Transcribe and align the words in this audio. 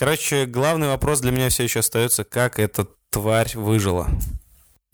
Короче, 0.00 0.46
главный 0.46 0.88
вопрос 0.88 1.20
для 1.20 1.30
меня 1.30 1.50
все 1.50 1.64
еще 1.64 1.80
остается, 1.80 2.24
как 2.24 2.58
эта 2.58 2.86
тварь 3.10 3.54
выжила. 3.54 4.08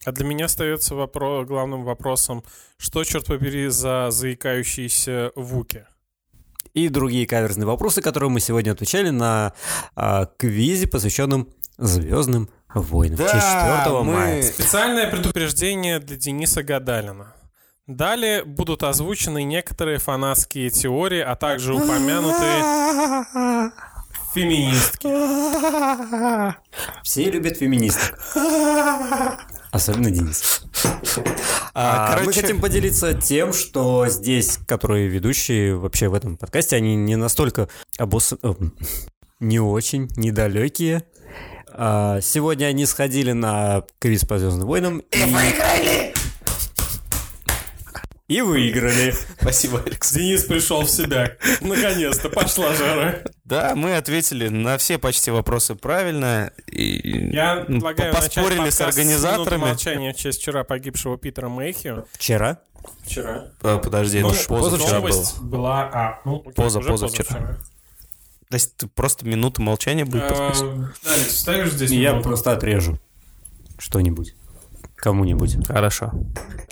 А 0.05 0.11
для 0.11 0.27
меня 0.27 0.47
остается 0.47 0.97
вопро- 0.97 1.45
главным 1.45 1.85
вопросом, 1.85 2.43
что, 2.77 3.05
черт 3.05 3.25
побери, 3.27 3.69
за 3.69 4.09
заикающиеся 4.11 5.31
вуки? 5.37 5.87
И 6.75 6.89
другие 6.89 7.25
каверзные 7.25 7.67
вопросы, 7.67 8.03
которые 8.03 8.31
мы 8.31 8.41
сегодня 8.41 8.73
отвечали 8.73 9.11
на 9.11 9.53
а, 9.95 10.27
квизе, 10.27 10.89
посвященном 10.89 11.51
Звездным 11.79 12.49
войнам. 12.75 13.19
Да, 13.19 13.81
4 13.85 14.03
мы- 14.03 14.13
мая. 14.13 14.43
Специальное 14.43 15.09
предупреждение 15.09 16.01
для 16.01 16.17
Дениса 16.17 16.65
Гадалина. 16.65 17.33
Далее 17.87 18.43
будут 18.45 18.83
озвучены 18.83 19.45
некоторые 19.45 19.99
фанатские 19.99 20.71
теории, 20.71 21.21
а 21.21 21.37
также 21.37 21.75
упомянутые 21.75 23.71
феминистки. 24.37 25.09
Все 27.03 27.31
любят 27.31 27.57
феминисток. 27.57 28.19
Особенно 29.73 30.11
Денис. 30.11 30.63
А, 31.75 32.13
Мы 32.13 32.19
короче- 32.21 32.41
хотим 32.43 32.61
поделиться 32.61 33.15
тем, 33.15 33.53
что 33.53 34.07
здесь, 34.09 34.59
которые 34.67 35.09
ведущие 35.09 35.77
вообще 35.77 36.09
в 36.09 36.15
этом 36.15 36.37
подкасте, 36.37 36.77
они 36.77 36.97
не 36.97 37.17
настолько 37.17 37.69
обос... 37.99 38.33
э, 38.43 38.55
не 39.41 39.61
очень 39.61 40.09
недалекие. 40.17 41.05
А, 41.73 42.21
Сегодня 42.23 42.67
они 42.67 42.87
сходили 42.87 43.33
на 43.33 43.85
квиз 43.99 44.25
по 44.25 44.39
Звездным 44.39 44.67
войнам 44.67 44.99
и... 44.99 45.19
выиграли! 45.25 46.16
И 48.29 48.41
выиграли. 48.41 49.15
Спасибо, 49.41 49.83
Алекс. 49.87 50.13
Денис 50.13 50.43
пришел 50.45 50.83
в 50.83 50.91
себя. 50.91 51.37
Наконец-то 51.61 52.29
пошла 52.29 52.75
жара. 52.75 53.21
Да, 53.45 53.77
мы 53.77 53.97
ответили 53.97 54.49
на 54.49 54.79
все 54.79 54.99
почти 54.99 55.31
вопросы 55.31 55.77
правильно. 55.77 56.51
И 56.67 57.29
Я 57.33 57.65
предлагаю 57.67 58.13
поспорили 58.13 58.71
с 58.71 58.81
организаторами. 58.81 59.61
молчания 59.61 60.13
в 60.13 60.17
честь 60.17 60.41
вчера 60.41 60.65
погибшего 60.65 61.17
Питера 61.17 61.49
Мэйхио. 61.49 62.05
Вчера. 62.13 62.59
Вчера. 63.05 63.47
А, 63.63 63.79
Подожди, 63.79 64.19
это 64.19 64.29
Ну, 64.29 64.59
позавчера 64.61 65.01
было. 65.01 65.25
Была... 65.43 65.83
А, 65.93 66.21
ну, 66.25 66.41
Поза- 66.41 66.81
уже 66.81 66.89
позавчера. 66.91 67.59
То 68.49 68.55
есть 68.55 68.77
ты 68.77 68.87
просто 68.89 69.27
минута 69.27 69.63
молчания 69.63 70.05
будет 70.05 70.29
подписывать? 70.29 70.91
Э, 71.05 71.09
Алекс, 71.15 71.29
вставишь 71.33 71.71
здесь 71.73 71.91
Я 71.91 72.15
просто 72.15 72.53
отрежу 72.53 72.99
что-нибудь. 73.79 74.35
Кому-нибудь. 74.97 75.67
Хорошо. 75.67 76.13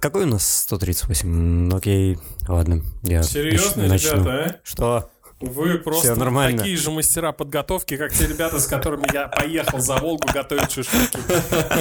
Какой 0.01 0.25
у 0.25 0.27
нас 0.27 0.47
138? 0.65 1.29
М, 1.71 1.75
Окей, 1.75 2.19
ладно. 2.49 2.83
Я 3.03 3.23
Серьезно, 3.23 3.83
нач- 3.83 3.89
начну. 3.89 4.11
ребята, 4.23 4.45
а? 4.45 4.61
Что? 4.65 5.11
Вы 5.41 5.79
просто 5.79 6.15
нормально. 6.17 6.59
такие 6.59 6.77
же 6.77 6.91
мастера 6.91 7.33
подготовки, 7.33 7.97
как 7.99 8.13
те 8.13 8.27
ребята, 8.27 8.59
с 8.61 8.67
которыми 8.67 9.05
я 9.13 9.29
поехал 9.29 9.79
за 9.79 9.97
Волгу 9.97 10.27
готовить 10.33 10.71
шашлыки. 10.71 11.19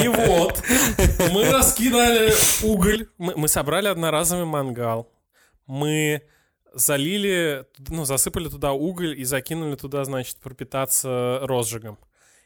И 0.03 0.07
вот, 0.09 0.61
мы 1.31 1.49
раскидали 1.49 2.33
уголь, 2.63 3.07
мы, 3.17 3.33
мы 3.37 3.47
собрали 3.47 3.87
одноразовый 3.87 4.45
мангал, 4.45 5.09
мы 5.65 6.23
залили, 6.73 7.65
ну, 7.87 8.03
засыпали 8.03 8.49
туда 8.49 8.73
уголь 8.73 9.17
и 9.17 9.23
закинули 9.23 9.75
туда, 9.75 10.03
значит, 10.03 10.37
пропитаться 10.37 11.39
розжигом. 11.43 11.97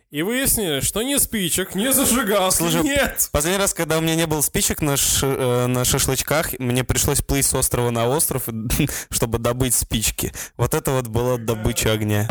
И 0.10 0.22
выяснили, 0.22 0.80
что 0.80 1.02
ни 1.02 1.18
спичек, 1.18 1.76
ни 1.76 1.90
зажигалки 1.90 2.56
Слушай, 2.56 2.82
нет. 2.84 3.28
Последний 3.34 3.60
раз, 3.60 3.74
когда 3.74 3.98
у 3.98 4.02
меня 4.02 4.16
не 4.16 4.26
было 4.26 4.40
спичек 4.40 4.82
на, 4.82 4.96
ш- 4.96 5.28
э, 5.28 5.68
на 5.68 5.84
шашлычках, 5.84 6.58
мне 6.60 6.86
пришлось 6.86 7.22
плыть 7.22 7.46
с 7.46 7.54
острова 7.54 7.90
на 7.90 8.08
остров, 8.08 8.44
чтобы 9.10 9.38
добыть 9.38 9.76
спички. 9.76 10.32
Вот 10.56 10.74
это 10.74 10.92
вот 10.92 11.08
была 11.08 11.38
добыча 11.38 11.92
огня. 11.92 12.26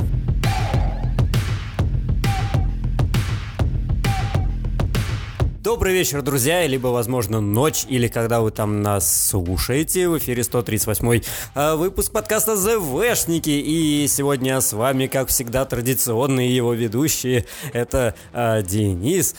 Добрый 5.66 5.94
вечер, 5.94 6.22
друзья, 6.22 6.64
либо, 6.64 6.86
возможно, 6.86 7.40
ночь, 7.40 7.86
или 7.88 8.06
когда 8.06 8.40
вы 8.40 8.52
там 8.52 8.82
нас 8.82 9.30
слушаете. 9.30 10.08
В 10.08 10.16
эфире 10.18 10.44
138 10.44 11.22
выпуск 11.76 12.12
подкаста 12.12 12.54
ЗВшники. 12.54 13.50
И 13.50 14.06
сегодня 14.06 14.60
с 14.60 14.72
вами, 14.72 15.08
как 15.08 15.26
всегда, 15.26 15.64
традиционные 15.64 16.54
его 16.54 16.72
ведущие. 16.72 17.46
Это 17.72 18.14
а, 18.32 18.62
Денис. 18.62 19.34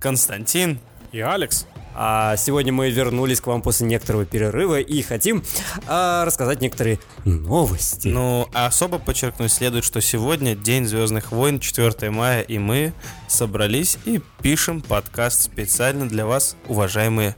Константин, 0.00 0.80
И 1.12 1.20
Алекс. 1.20 1.66
А 2.00 2.36
сегодня 2.36 2.72
мы 2.72 2.90
вернулись 2.90 3.40
к 3.40 3.46
вам 3.48 3.60
после 3.60 3.86
некоторого 3.86 4.24
перерыва 4.24 4.78
и 4.78 5.02
хотим 5.02 5.42
а, 5.88 6.24
рассказать 6.24 6.60
некоторые 6.60 7.00
новости. 7.24 8.06
Ну, 8.06 8.46
а 8.54 8.66
особо 8.66 9.00
подчеркнуть 9.00 9.50
следует, 9.50 9.84
что 9.84 10.00
сегодня 10.00 10.54
День 10.54 10.86
Звездных 10.86 11.32
войн, 11.32 11.58
4 11.58 12.10
мая, 12.10 12.42
и 12.42 12.58
мы 12.58 12.92
собрались 13.26 13.98
и 14.04 14.20
пишем 14.42 14.80
подкаст 14.80 15.42
специально 15.42 16.08
для 16.08 16.24
вас, 16.24 16.56
уважаемые 16.68 17.34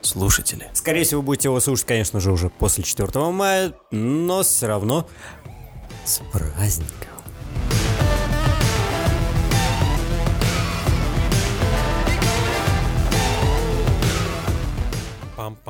слушатели. 0.00 0.68
Скорее 0.72 1.04
всего, 1.04 1.22
будете 1.22 1.48
его 1.48 1.60
слушать, 1.60 1.86
конечно 1.86 2.18
же, 2.18 2.32
уже 2.32 2.48
после 2.48 2.82
4 2.82 3.08
мая, 3.30 3.72
но 3.92 4.42
все 4.42 4.66
равно 4.66 5.06
с 6.04 6.20
праздником. 6.32 7.11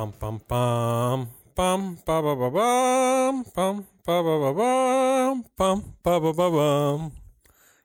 Пам-пам-пам-пам. 0.02 1.28
Пам 1.54 1.96
па 2.04 2.22
ба 2.22 2.34
ба 2.34 2.50
бам 2.50 3.44
пам 3.54 3.84
па 4.04 4.22
ба 4.22 4.38
ба 4.42 4.52
бам 4.52 5.44
пам 5.56 5.82
па 6.02 6.18
ба 6.18 6.32
ба 6.32 6.50
бам 6.50 7.12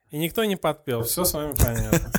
И 0.10 0.18
никто 0.18 0.44
не 0.46 0.56
подпел, 0.56 1.04
все 1.04 1.26
с 1.26 1.34
вами 1.34 1.54
понятно. 1.54 2.12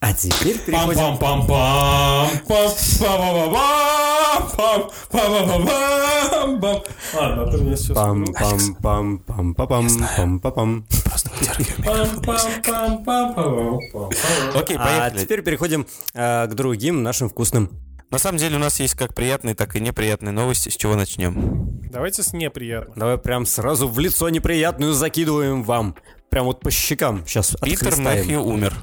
А 0.00 0.12
теперь 0.12 0.60
переходим... 0.60 1.18
Пам 1.18 1.46
па 1.46 1.48
ба 1.48 2.30
ба 2.48 3.48
бам 3.50 4.48
пам 4.56 4.90
па 5.10 5.28
ба 5.28 5.46
ба 5.46 5.58
бам 5.64 6.60
пам 6.60 6.82
Ладно, 7.14 7.42
а 7.42 7.50
ты 7.50 7.56
мне 7.58 7.76
сейчас... 7.76 7.96
пам 7.96 8.24
пам 8.26 8.74
пам 8.82 9.18
пам 9.18 9.54
пам 9.54 9.66
пам 9.66 9.88
пам 10.16 10.38
пам 10.38 10.52
пам 10.52 10.86
Просто 11.02 12.50
пам 12.64 13.04
пам 13.04 13.04
пам 13.04 13.04
пам 13.04 13.32
пам 13.34 13.80
пам 13.92 14.10
Окей, 14.54 14.76
А 14.76 14.84
поехали. 14.84 15.18
теперь 15.24 15.42
переходим 15.42 15.86
а, 16.14 16.46
к 16.46 16.54
другим 16.54 17.02
нашим 17.02 17.28
вкусным. 17.28 17.70
На 18.10 18.18
самом 18.18 18.38
деле 18.38 18.56
у 18.56 18.60
нас 18.60 18.78
есть 18.80 18.94
как 18.94 19.14
приятные, 19.14 19.54
так 19.54 19.74
и 19.76 19.80
неприятные 19.80 20.32
новости. 20.32 20.68
С 20.68 20.76
чего 20.76 20.94
начнем? 20.94 21.80
Давайте 21.90 22.22
с 22.22 22.32
неприятным. 22.32 22.96
Давай 22.98 23.18
прям 23.18 23.44
сразу 23.46 23.88
в 23.88 23.98
лицо 23.98 24.28
неприятную 24.28 24.92
закидываем 24.92 25.62
вам. 25.64 25.96
Прям 26.30 26.46
вот 26.46 26.60
по 26.60 26.70
щекам. 26.70 27.26
Сейчас 27.26 27.56
Питер 27.62 27.96
Мэхью 27.96 28.42
умер. 28.42 28.74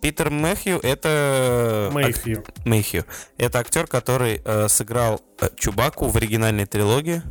Питер 0.00 0.30
Мэхью 0.30 0.78
это... 0.82 1.90
Мэйхью. 1.92 2.44
Мэйхью. 2.64 3.04
Это 3.36 3.58
актер, 3.58 3.86
который 3.86 4.40
э, 4.44 4.68
сыграл 4.68 5.20
э, 5.42 5.48
Чубаку 5.56 6.08
в 6.08 6.16
оригинальной 6.16 6.64
трилогии 6.64 7.22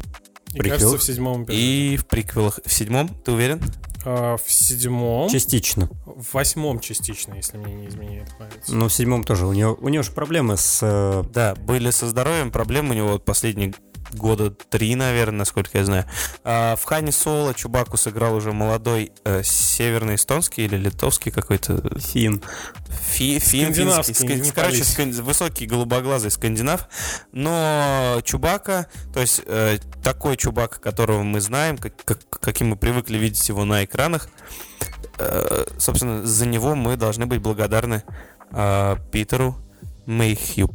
И 0.54 0.60
Приквел. 0.60 0.92
кажется, 0.92 0.98
в 0.98 1.04
седьмом 1.04 1.44
эпизоде. 1.46 1.60
и 1.60 1.98
в 1.98 2.06
приквелах. 2.06 2.60
В 2.64 2.72
седьмом, 2.72 3.10
ты 3.10 3.32
уверен? 3.32 3.60
А, 4.06 4.38
В 4.38 4.52
седьмом. 4.52 5.30
Частично. 5.30 5.90
В 6.06 6.34
восьмом 6.34 6.80
частично, 6.80 7.34
если 7.34 7.58
мне 7.58 7.74
не 7.74 7.88
изменяет 7.88 8.30
память. 8.38 8.68
Но 8.70 8.88
в 8.88 8.94
седьмом 8.94 9.24
тоже. 9.24 9.46
У 9.46 9.54
него, 9.54 9.78
у 9.80 9.90
него 9.90 10.04
же 10.04 10.12
проблемы 10.12 10.58
с... 10.58 10.80
э, 10.82 11.24
Да, 11.34 11.56
были 11.56 11.90
со 11.92 12.08
здоровьем 12.08 12.52
проблемы 12.52 12.92
у 12.92 12.94
него 12.94 13.08
вот 13.10 13.26
последние 13.26 13.74
года 14.12 14.52
три, 14.52 14.96
наверное, 14.96 15.40
насколько 15.40 15.78
я 15.78 15.86
знаю. 15.86 16.06
А 16.44 16.76
в 16.76 16.84
Хане 16.84 17.12
Соло 17.12 17.54
Чубаку 17.54 17.98
сыграл 17.98 18.36
уже 18.36 18.52
молодой 18.54 19.12
э, 19.24 19.44
северно-эстонский 19.44 20.66
или 20.66 20.78
литовский 20.78 21.32
какой-то 21.32 21.82
Фин. 22.00 22.42
Фи, 23.12 23.40
фин, 23.40 23.66
Скандинавский, 23.74 24.14
финский, 24.14 24.36
не 24.36 24.50
ска- 24.50 24.54
короче, 24.56 24.84
скан- 24.84 25.22
высокий 25.22 25.66
голубоглазый 25.66 26.32
скандинав, 26.32 26.88
но 27.32 28.22
Чубака, 28.24 28.88
то 29.14 29.20
есть 29.22 29.42
э, 29.46 29.78
такой 30.04 30.38
Чубака, 30.38 30.80
которого 30.80 31.24
мы 31.24 31.40
знаем, 31.42 31.78
как, 31.78 31.94
как- 32.04 32.30
каким 32.30 32.70
мы 32.70 32.76
привыкли 32.78 33.18
видеть 33.18 33.48
его 33.50 33.66
на 33.66 33.86
экранах, 33.86 34.30
э, 35.18 35.66
собственно, 35.78 36.26
за 36.26 36.46
него 36.46 36.76
мы 36.76 36.96
должны 36.98 37.26
быть 37.26 37.42
благодарны 37.42 38.04
э, 38.52 38.96
Питеру 39.12 39.56
Мэйхью. 40.06 40.74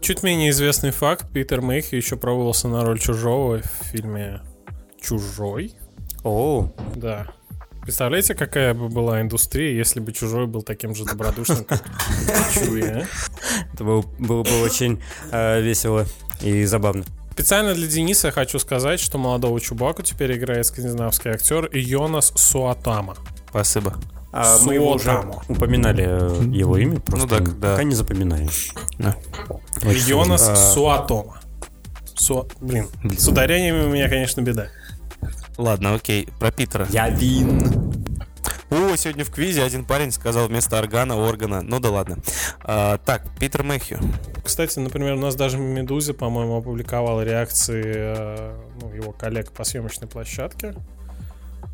Чуть 0.00 0.22
менее 0.22 0.50
известный 0.50 0.90
факт. 0.90 1.30
Питер 1.32 1.60
Мэйхью 1.60 1.98
еще 1.98 2.16
пробовался 2.16 2.68
на 2.68 2.84
роль 2.84 2.98
чужого 2.98 3.60
в 3.60 3.86
фильме 3.86 4.40
«Чужой». 5.00 5.74
О, 6.24 6.72
Да. 6.94 7.26
Представляете, 7.82 8.34
какая 8.34 8.74
бы 8.74 8.88
была 8.88 9.20
индустрия, 9.20 9.72
если 9.72 10.00
бы 10.00 10.12
чужой 10.12 10.48
был 10.48 10.62
таким 10.62 10.92
же 10.92 11.04
добродушным, 11.04 11.64
как 11.64 11.84
Чуи, 12.52 12.82
а? 12.82 13.06
это 13.72 13.84
было, 13.84 14.02
бы 14.18 14.62
очень 14.64 15.00
э, 15.30 15.60
весело 15.60 16.04
и 16.40 16.64
забавно. 16.64 17.04
Специально 17.30 17.74
для 17.74 17.86
Дениса 17.86 18.28
я 18.28 18.32
хочу 18.32 18.58
сказать, 18.58 18.98
что 18.98 19.18
молодого 19.18 19.60
Чубаку 19.60 20.02
теперь 20.02 20.36
играет 20.36 20.66
скандинавский 20.66 21.30
актер 21.30 21.70
Йонас 21.72 22.32
Суатама. 22.34 23.14
Спасибо. 23.50 23.94
А 24.38 24.58
мы 24.62 24.74
его 24.74 24.92
уже 24.92 25.24
упоминали 25.48 26.04
э, 26.06 26.44
его 26.52 26.76
имя, 26.76 27.00
просто 27.00 27.26
да, 27.26 27.38
да. 27.40 27.70
пока 27.70 27.84
не 27.84 27.94
запоминаем. 27.94 28.50
Да. 28.98 29.16
Сложно. 29.80 30.34
А, 30.34 30.56
Суатома. 30.56 31.40
Су... 32.14 32.46
Блин, 32.60 32.88
с 33.16 33.26
ударениями 33.26 33.84
у 33.84 33.88
меня, 33.88 34.10
конечно, 34.10 34.42
беда. 34.42 34.68
Ладно, 35.56 35.94
окей, 35.94 36.28
про 36.38 36.50
Питера. 36.50 36.86
Я 36.90 37.08
вин. 37.08 37.94
О, 38.68 38.94
сегодня 38.96 39.24
в 39.24 39.30
квизе 39.30 39.62
один 39.62 39.86
парень 39.86 40.12
сказал 40.12 40.48
вместо 40.48 40.78
органа 40.78 41.16
органа. 41.16 41.62
Ну 41.62 41.80
да 41.80 41.90
ладно. 41.90 42.18
А, 42.62 42.98
так, 42.98 43.22
Питер 43.38 43.62
Мэхью. 43.62 44.00
Кстати, 44.44 44.78
например, 44.78 45.14
у 45.14 45.18
нас 45.18 45.34
даже 45.34 45.56
Медуза, 45.56 46.12
по-моему, 46.12 46.58
опубликовала 46.58 47.22
реакции 47.22 47.82
э, 47.86 48.54
ну, 48.82 48.92
его 48.92 49.12
коллег 49.12 49.52
по 49.52 49.64
съемочной 49.64 50.08
площадке. 50.08 50.74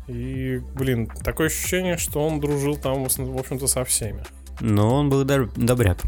И, 0.07 0.59
блин, 0.75 1.07
такое 1.23 1.47
ощущение, 1.47 1.97
что 1.97 2.25
он 2.25 2.39
дружил 2.39 2.75
там, 2.77 3.03
в 3.05 3.37
общем-то, 3.39 3.67
со 3.67 3.85
всеми. 3.85 4.23
Но 4.59 4.93
он 4.95 5.09
был 5.09 5.23
доб- 5.23 5.51
добряк. 5.55 5.99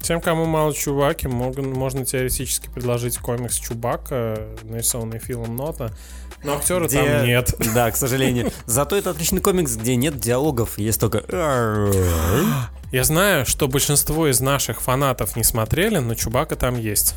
Тем, 0.00 0.20
кому 0.20 0.46
мало 0.46 0.72
Чубаки, 0.72 1.26
можно 1.26 2.04
теоретически 2.04 2.70
предложить 2.70 3.18
комикс 3.18 3.56
Чубака, 3.56 4.48
нарисованный 4.62 5.18
Филом 5.18 5.56
Нота, 5.56 5.94
но 6.42 6.56
актера 6.56 6.86
Где- 6.86 7.02
там 7.02 7.26
нет. 7.26 7.54
Да, 7.74 7.90
к 7.90 7.96
сожалению. 7.96 8.50
Зато 8.64 8.96
это 8.96 9.10
отличный 9.10 9.40
комикс, 9.42 9.76
где 9.76 9.96
нет 9.96 10.18
диалогов, 10.18 10.78
есть 10.78 11.00
только... 11.00 11.22
Я 12.92 13.04
знаю, 13.04 13.46
что 13.46 13.68
большинство 13.68 14.26
из 14.26 14.40
наших 14.40 14.80
фанатов 14.80 15.36
не 15.36 15.44
смотрели, 15.44 15.98
но 15.98 16.14
Чубака 16.14 16.56
там 16.56 16.76
есть. 16.76 17.14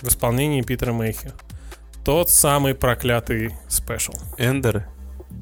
В 0.00 0.08
исполнении 0.08 0.60
Питера 0.62 0.92
Мэйхи. 0.92 1.32
Тот 2.04 2.30
самый 2.30 2.74
проклятый 2.74 3.54
спешл. 3.66 4.12
Эндер. 4.38 4.86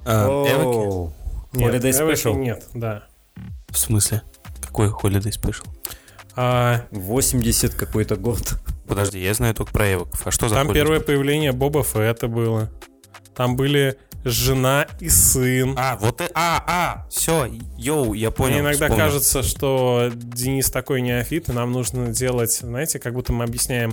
А, 0.05 0.27
Эвоки? 0.27 1.13
Нет, 1.57 1.75
Holiday 1.75 1.91
Special. 1.91 2.35
Нет, 2.37 2.65
да. 2.75 3.05
В 3.69 3.79
смысле? 3.79 4.23
Какой 4.61 4.89
Holiday 4.89 5.31
Special? 5.31 5.67
А, 6.37 6.87
80 6.91 7.75
какой-то 7.75 8.17
год. 8.17 8.59
Подожди, 8.87 9.21
я 9.21 9.35
знаю 9.35 9.55
только 9.55 9.73
про 9.73 9.93
Эвоков. 9.93 10.27
А 10.27 10.31
что 10.31 10.49
за 10.49 10.57
там 10.57 10.69
Holiday 10.69 10.75
первое 10.75 11.01
появление 11.01 11.53
Боба 11.53 11.83
Фетта 11.83 12.29
было. 12.29 12.71
Там 13.35 13.57
были 13.57 13.97
жена 14.25 14.87
и 15.01 15.09
сын. 15.09 15.75
А, 15.77 15.97
вот 15.97 16.21
и... 16.21 16.25
А, 16.35 16.65
а, 16.67 17.07
все, 17.11 17.49
йоу, 17.77 18.15
я 18.15 18.31
понял. 18.31 18.53
Мне 18.53 18.61
иногда 18.61 18.87
вспомнил. 18.87 19.05
кажется, 19.05 19.43
что 19.43 20.11
Денис 20.15 20.71
такой 20.71 21.03
неофит, 21.03 21.49
и 21.49 21.53
нам 21.53 21.73
нужно 21.73 22.09
делать, 22.09 22.53
знаете, 22.53 22.99
как 22.99 23.13
будто 23.13 23.33
мы 23.33 23.45
объясняем 23.45 23.93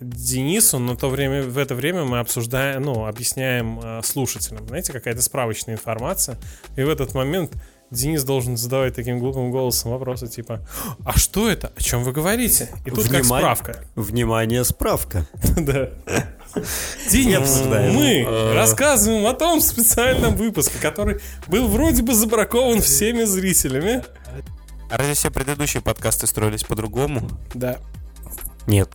Денису, 0.00 0.78
но 0.78 0.96
то 0.96 1.08
время, 1.08 1.42
в 1.42 1.58
это 1.58 1.74
время 1.74 2.04
мы 2.04 2.20
обсуждаем, 2.20 2.82
ну, 2.82 3.06
объясняем 3.06 3.78
э, 3.82 4.00
слушателям. 4.02 4.66
Знаете, 4.66 4.92
какая-то 4.92 5.20
справочная 5.20 5.74
информация. 5.74 6.38
И 6.76 6.82
в 6.82 6.88
этот 6.88 7.14
момент 7.14 7.52
Денис 7.90 8.22
должен 8.22 8.56
задавать 8.56 8.94
таким 8.94 9.18
глупым 9.18 9.50
голосом 9.50 9.90
вопросы 9.90 10.28
типа 10.28 10.66
«А 11.04 11.18
что 11.18 11.50
это? 11.50 11.72
О 11.76 11.82
чем 11.82 12.04
вы 12.04 12.12
говорите?» 12.12 12.70
И 12.86 12.90
тут 12.90 13.08
как 13.08 13.22
Внимание. 13.22 13.54
справка. 13.54 13.84
Внимание, 13.94 14.64
справка. 14.64 15.26
Да. 15.56 15.90
Денис, 17.10 17.62
мы 17.64 18.54
рассказываем 18.54 19.26
о 19.26 19.34
том 19.34 19.60
специальном 19.60 20.34
выпуске, 20.34 20.78
который 20.80 21.20
был 21.46 21.68
вроде 21.68 22.02
бы 22.02 22.14
забракован 22.14 22.80
всеми 22.80 23.22
зрителями. 23.24 24.02
А 24.90 24.96
разве 24.96 25.14
все 25.14 25.30
предыдущие 25.30 25.80
подкасты 25.80 26.26
строились 26.26 26.64
по-другому? 26.64 27.28
Да. 27.54 27.78
Нет. 28.66 28.90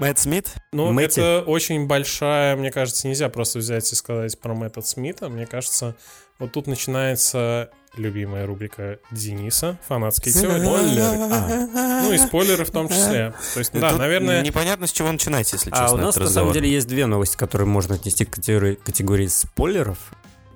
Мэтт 0.00 0.18
Смит? 0.18 0.54
Ну, 0.72 0.92
Мэтти. 0.92 1.20
это 1.20 1.44
очень 1.46 1.86
большая, 1.86 2.56
мне 2.56 2.70
кажется, 2.70 3.06
нельзя 3.06 3.28
просто 3.28 3.58
взять 3.58 3.92
и 3.92 3.94
сказать 3.94 4.38
про 4.40 4.54
Мэтта 4.54 4.80
Смита. 4.80 5.28
Мне 5.28 5.46
кажется, 5.46 5.94
вот 6.38 6.52
тут 6.52 6.66
начинается 6.66 7.68
любимая 7.96 8.46
рубрика 8.46 8.98
Дениса, 9.10 9.76
фанатские 9.86 10.32
теории. 10.32 11.00
А, 11.00 12.02
Ну 12.02 12.12
и 12.14 12.18
спойлеры 12.18 12.64
в 12.64 12.70
том 12.70 12.88
числе. 12.88 13.34
То 13.52 13.58
есть, 13.58 13.72
да, 13.74 13.90
Тут 13.90 13.98
наверное, 13.98 14.42
Непонятно, 14.42 14.86
с 14.86 14.92
чего 14.92 15.12
начинать, 15.12 15.52
если 15.52 15.68
честно, 15.68 15.86
А 15.86 15.92
у 15.92 15.98
нас 15.98 16.16
на 16.16 16.28
самом 16.28 16.54
деле 16.54 16.70
есть 16.70 16.88
две 16.88 17.04
новости, 17.04 17.36
которые 17.36 17.68
можно 17.68 17.96
отнести 17.96 18.24
к 18.24 18.30
категории, 18.30 18.76
категории 18.76 19.26
спойлеров. 19.26 19.98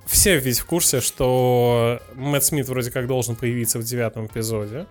все 0.06 0.38
ведь 0.38 0.58
в 0.60 0.64
курсе, 0.64 1.02
что 1.02 2.00
Мэтт 2.14 2.46
Смит 2.46 2.66
вроде 2.66 2.90
как 2.90 3.06
должен 3.06 3.36
появиться 3.36 3.78
в 3.78 3.82
девятом 3.82 4.26
эпизоде. 4.26 4.86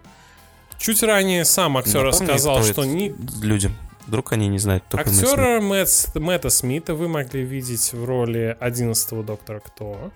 Чуть 0.77 1.01
ранее 1.01 1.43
сам 1.45 1.77
актер 1.77 2.03
Напомни, 2.03 2.09
рассказал, 2.09 2.63
что 2.63 2.83
ни... 2.83 3.15
Людям. 3.41 3.75
Вдруг 4.07 4.33
они 4.33 4.47
не 4.47 4.59
знают, 4.59 4.83
кто. 4.87 4.97
Актера 4.97 5.61
Мэтт- 5.61 6.19
Мэтта 6.19 6.49
Смита 6.49 6.93
вы 6.95 7.07
могли 7.07 7.43
видеть 7.43 7.93
в 7.93 8.03
роли 8.03 8.55
11 8.59 9.23
доктора 9.23 9.59
Кто. 9.59 10.11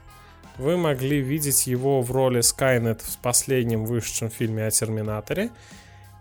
Вы 0.58 0.76
могли 0.76 1.22
видеть 1.22 1.68
его 1.68 2.02
в 2.02 2.12
роли 2.12 2.42
Скайнет 2.42 3.02
в 3.02 3.18
последнем 3.20 3.86
вышедшем 3.86 4.30
фильме 4.30 4.66
о 4.66 4.72
Терминаторе. 4.72 5.52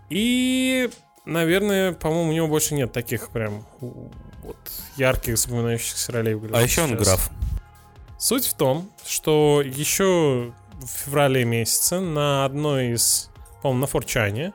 И, 0.09 0.89
наверное, 1.25 1.93
по-моему, 1.93 2.29
у 2.29 2.33
него 2.33 2.47
больше 2.47 2.75
нет 2.75 2.91
таких 2.93 3.29
прям 3.29 3.65
вот, 3.81 4.57
ярких 4.95 5.37
запоминающихся 5.37 6.11
ролей 6.11 6.39
А 6.53 6.61
еще 6.61 6.83
он 6.83 6.95
граф. 6.95 7.29
Суть 8.19 8.45
в 8.45 8.53
том, 8.53 8.89
что 9.05 9.61
еще 9.63 10.53
в 10.79 10.87
феврале 10.87 11.43
месяце 11.43 11.99
на 11.99 12.45
одной 12.45 12.93
из, 12.93 13.29
по-моему, 13.61 13.81
на 13.81 13.87
Форчане 13.87 14.53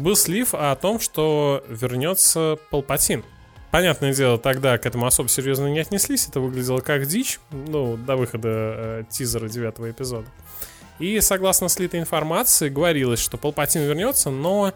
был 0.00 0.16
слив 0.16 0.54
о 0.54 0.74
том, 0.76 0.98
что 0.98 1.64
вернется 1.68 2.58
Палпатин. 2.70 3.24
Понятное 3.70 4.12
дело, 4.12 4.36
тогда 4.36 4.78
к 4.78 4.86
этому 4.86 5.06
особо 5.06 5.28
серьезно 5.28 5.66
не 5.68 5.78
отнеслись, 5.78 6.26
это 6.26 6.40
выглядело 6.40 6.80
как 6.80 7.06
дичь, 7.06 7.38
ну, 7.52 7.96
до 7.96 8.16
выхода 8.16 8.48
э, 8.48 9.04
тизера 9.08 9.48
девятого 9.48 9.90
эпизода. 9.90 10.26
И 10.98 11.20
согласно 11.20 11.68
слитой 11.68 12.00
информации, 12.00 12.68
говорилось, 12.68 13.20
что 13.20 13.38
Палпатин 13.38 13.82
вернется, 13.82 14.30
но 14.30 14.74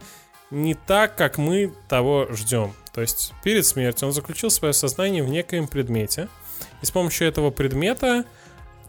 не 0.50 0.74
так, 0.74 1.16
как 1.16 1.38
мы 1.38 1.72
того 1.88 2.28
ждем. 2.30 2.72
То 2.92 3.00
есть 3.00 3.32
перед 3.42 3.66
смертью 3.66 4.08
он 4.08 4.14
заключил 4.14 4.50
свое 4.50 4.72
сознание 4.72 5.24
в 5.24 5.28
некоем 5.28 5.66
предмете, 5.66 6.28
и 6.80 6.86
с 6.86 6.92
помощью 6.92 7.26
этого 7.26 7.50
предмета 7.50 8.24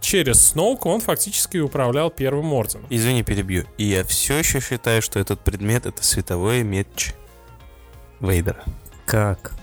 через 0.06 0.40
Сноука 0.50 0.88
он 0.88 1.02
фактически 1.02 1.58
управлял 1.58 2.10
Первым 2.10 2.54
Орденом. 2.54 2.86
Извини, 2.90 3.24
перебью. 3.24 3.66
И 3.78 3.86
я 3.86 4.04
все 4.04 4.38
еще 4.38 4.60
считаю, 4.62 5.02
что 5.02 5.20
этот 5.20 5.40
предмет 5.42 5.86
это 5.86 6.04
световой 6.04 6.64
меч 6.64 7.14
Вейдера. 8.20 8.64
Как? 9.06 9.54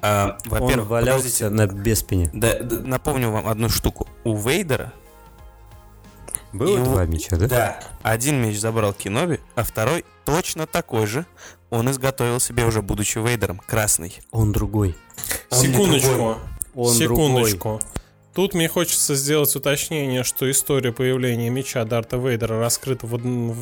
А, 0.00 0.38
Он 0.50 0.60
во-первых, 0.60 0.88
валялся 0.88 1.18
подождите. 1.22 1.48
на 1.50 1.66
беспине. 1.66 2.30
Да, 2.32 2.58
да, 2.58 2.80
напомню 2.80 3.30
вам 3.30 3.46
одну 3.46 3.68
штуку. 3.68 4.08
У 4.24 4.36
Вейдера 4.36 4.92
Было 6.52 6.76
Его- 6.76 6.84
два 6.84 7.06
меча, 7.06 7.36
да? 7.36 7.46
Да. 7.46 7.80
Один 8.02 8.42
меч 8.42 8.58
забрал 8.58 8.92
Киноби, 8.92 9.40
а 9.54 9.62
второй 9.62 10.04
точно 10.24 10.66
такой 10.66 11.06
же. 11.06 11.24
Он 11.70 11.90
изготовил 11.90 12.40
себе 12.40 12.64
уже 12.66 12.82
будучи 12.82 13.18
Вейдером. 13.18 13.58
Красный. 13.66 14.20
Он 14.32 14.52
другой. 14.52 14.94
Он 15.50 15.58
Секундочку. 15.58 16.08
другой. 16.08 16.34
Он 16.74 16.94
Секундочку. 16.94 17.80
Тут 18.34 18.54
мне 18.54 18.66
хочется 18.66 19.14
сделать 19.14 19.54
уточнение, 19.54 20.24
что 20.24 20.50
история 20.50 20.90
появления 20.92 21.50
меча 21.50 21.84
Дарта 21.84 22.16
Вейдера 22.16 22.58
раскрыта 22.58 23.06
в, 23.06 23.18
в 23.18 23.56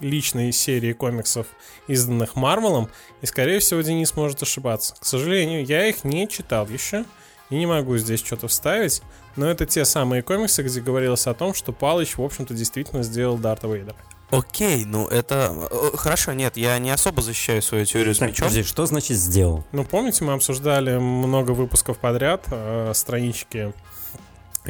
личной 0.00 0.50
серии 0.50 0.92
комиксов, 0.92 1.46
изданных 1.86 2.34
Марвелом, 2.34 2.88
и, 3.22 3.26
скорее 3.26 3.60
всего, 3.60 3.82
Денис 3.82 4.16
может 4.16 4.42
ошибаться. 4.42 4.96
К 4.98 5.04
сожалению, 5.04 5.64
я 5.64 5.86
их 5.86 6.02
не 6.02 6.26
читал 6.28 6.66
еще, 6.66 7.04
и 7.50 7.54
не 7.56 7.66
могу 7.66 7.96
здесь 7.98 8.18
что-то 8.24 8.48
вставить, 8.48 9.00
но 9.36 9.46
это 9.46 9.64
те 9.64 9.84
самые 9.84 10.22
комиксы, 10.22 10.64
где 10.64 10.80
говорилось 10.80 11.28
о 11.28 11.34
том, 11.34 11.54
что 11.54 11.72
Палыч, 11.72 12.16
в 12.16 12.22
общем-то, 12.22 12.52
действительно 12.52 13.04
сделал 13.04 13.38
Дарта 13.38 13.68
Вейдера. 13.68 13.94
Окей, 14.30 14.84
ну 14.84 15.06
это... 15.06 15.54
э, 15.70 15.96
Хорошо, 15.96 16.32
нет, 16.32 16.56
я 16.56 16.76
не 16.80 16.90
особо 16.90 17.22
защищаю 17.22 17.62
свою 17.62 17.84
теорию 17.84 18.12
с 18.12 18.18
Так, 18.18 18.30
мечом. 18.30 18.48
подожди, 18.48 18.64
что 18.64 18.84
значит 18.86 19.16
сделал? 19.18 19.64
Ну, 19.70 19.84
помните, 19.84 20.24
мы 20.24 20.32
обсуждали 20.32 20.98
много 20.98 21.52
выпусков 21.52 21.98
подряд 21.98 22.42
э, 22.50 22.90
странички 22.92 23.72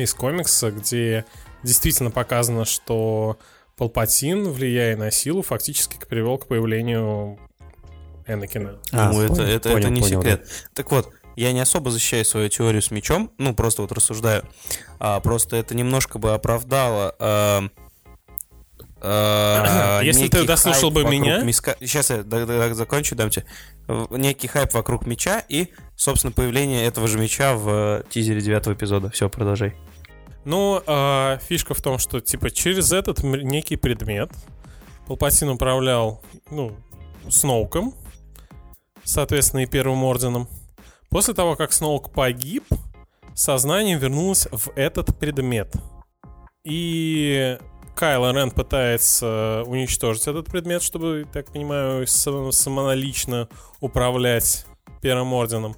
из 0.02 0.14
комикса, 0.14 0.70
где 0.70 1.24
действительно 1.62 2.10
показано, 2.10 2.64
что 2.64 3.38
Палпатин, 3.76 4.50
влияя 4.50 4.96
на 4.96 5.10
силу, 5.10 5.42
фактически 5.42 5.98
привел 6.08 6.38
к 6.38 6.46
появлению 6.46 7.38
Энакина. 8.26 8.78
А, 8.92 9.12
ну, 9.12 9.20
это, 9.20 9.34
понял, 9.34 9.48
это, 9.48 9.68
понял, 9.68 9.78
это 9.78 9.90
не 9.90 10.00
понял, 10.00 10.22
секрет. 10.22 10.48
Так 10.74 10.90
вот, 10.90 11.12
я 11.36 11.52
не 11.52 11.60
особо 11.60 11.90
защищаю 11.90 12.24
свою 12.24 12.48
теорию 12.48 12.82
с 12.82 12.90
мечом, 12.90 13.30
ну, 13.38 13.54
просто 13.54 13.82
вот 13.82 13.92
рассуждаю. 13.92 14.44
А, 14.98 15.20
просто 15.20 15.56
это 15.56 15.74
немножко 15.74 16.18
бы 16.18 16.32
оправдало... 16.32 17.14
а, 17.18 17.68
Если 20.02 20.22
некий 20.22 20.38
ты 20.38 20.44
дослушал 20.44 20.90
бы 20.90 21.04
меня- 21.04 21.42
миска- 21.42 21.76
Сейчас 21.80 22.10
я 22.10 22.74
закончу, 22.74 23.14
дам 23.14 23.30
тебе. 23.30 23.46
Некий 24.10 24.48
хайп 24.48 24.74
вокруг 24.74 25.06
меча 25.06 25.44
и, 25.48 25.68
собственно, 25.94 26.32
появление 26.32 26.84
этого 26.86 27.06
же 27.06 27.18
меча 27.18 27.54
в 27.54 27.68
э, 27.68 28.02
тизере 28.10 28.40
девятого 28.40 28.74
эпизода. 28.74 29.10
Все, 29.10 29.28
продолжай. 29.28 29.74
Ну, 30.44 30.82
а, 30.86 31.38
фишка 31.38 31.74
в 31.74 31.82
том, 31.82 31.98
что, 31.98 32.20
типа, 32.20 32.50
через 32.50 32.92
этот 32.92 33.22
некий 33.22 33.76
предмет 33.76 34.30
Палпатин 35.06 35.48
управлял, 35.50 36.22
ну, 36.50 36.76
Сноуком, 37.28 37.94
соответственно, 39.04 39.60
и 39.60 39.66
Первым 39.66 40.04
Орденом. 40.04 40.48
После 41.10 41.34
того, 41.34 41.56
как 41.56 41.72
Сноук 41.72 42.12
погиб, 42.12 42.64
сознание 43.34 43.98
вернулось 43.98 44.48
в 44.50 44.70
этот 44.76 45.16
предмет. 45.18 45.72
И 46.64 47.58
Кайло 47.96 48.30
Рен 48.32 48.50
пытается 48.50 49.62
уничтожить 49.66 50.28
этот 50.28 50.46
предмет, 50.46 50.82
чтобы, 50.82 51.26
так 51.32 51.46
понимаю, 51.50 52.06
сам- 52.06 52.52
самолично 52.52 53.48
управлять 53.80 54.66
Первым 55.00 55.32
Орденом. 55.32 55.74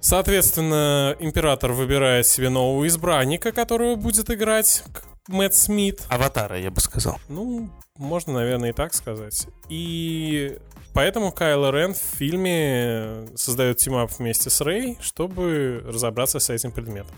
Соответственно, 0.00 1.16
император 1.18 1.72
выбирает 1.72 2.28
себе 2.28 2.48
нового 2.48 2.86
избранника, 2.86 3.50
которого 3.50 3.96
будет 3.96 4.30
играть 4.30 4.84
Мэтт 5.26 5.54
Смит. 5.54 6.00
Аватара, 6.08 6.60
я 6.60 6.70
бы 6.70 6.80
сказал. 6.80 7.18
Ну, 7.28 7.68
можно, 7.96 8.34
наверное, 8.34 8.70
и 8.70 8.72
так 8.72 8.94
сказать. 8.94 9.48
И 9.68 10.56
поэтому 10.94 11.32
Кайло 11.32 11.72
Рен 11.72 11.92
в 11.92 11.98
фильме 11.98 13.26
создает 13.34 13.78
team-up 13.78 14.12
вместе 14.16 14.48
с 14.48 14.60
Рэй, 14.60 14.96
чтобы 15.00 15.82
разобраться 15.84 16.38
с 16.38 16.50
этим 16.50 16.70
предметом. 16.70 17.16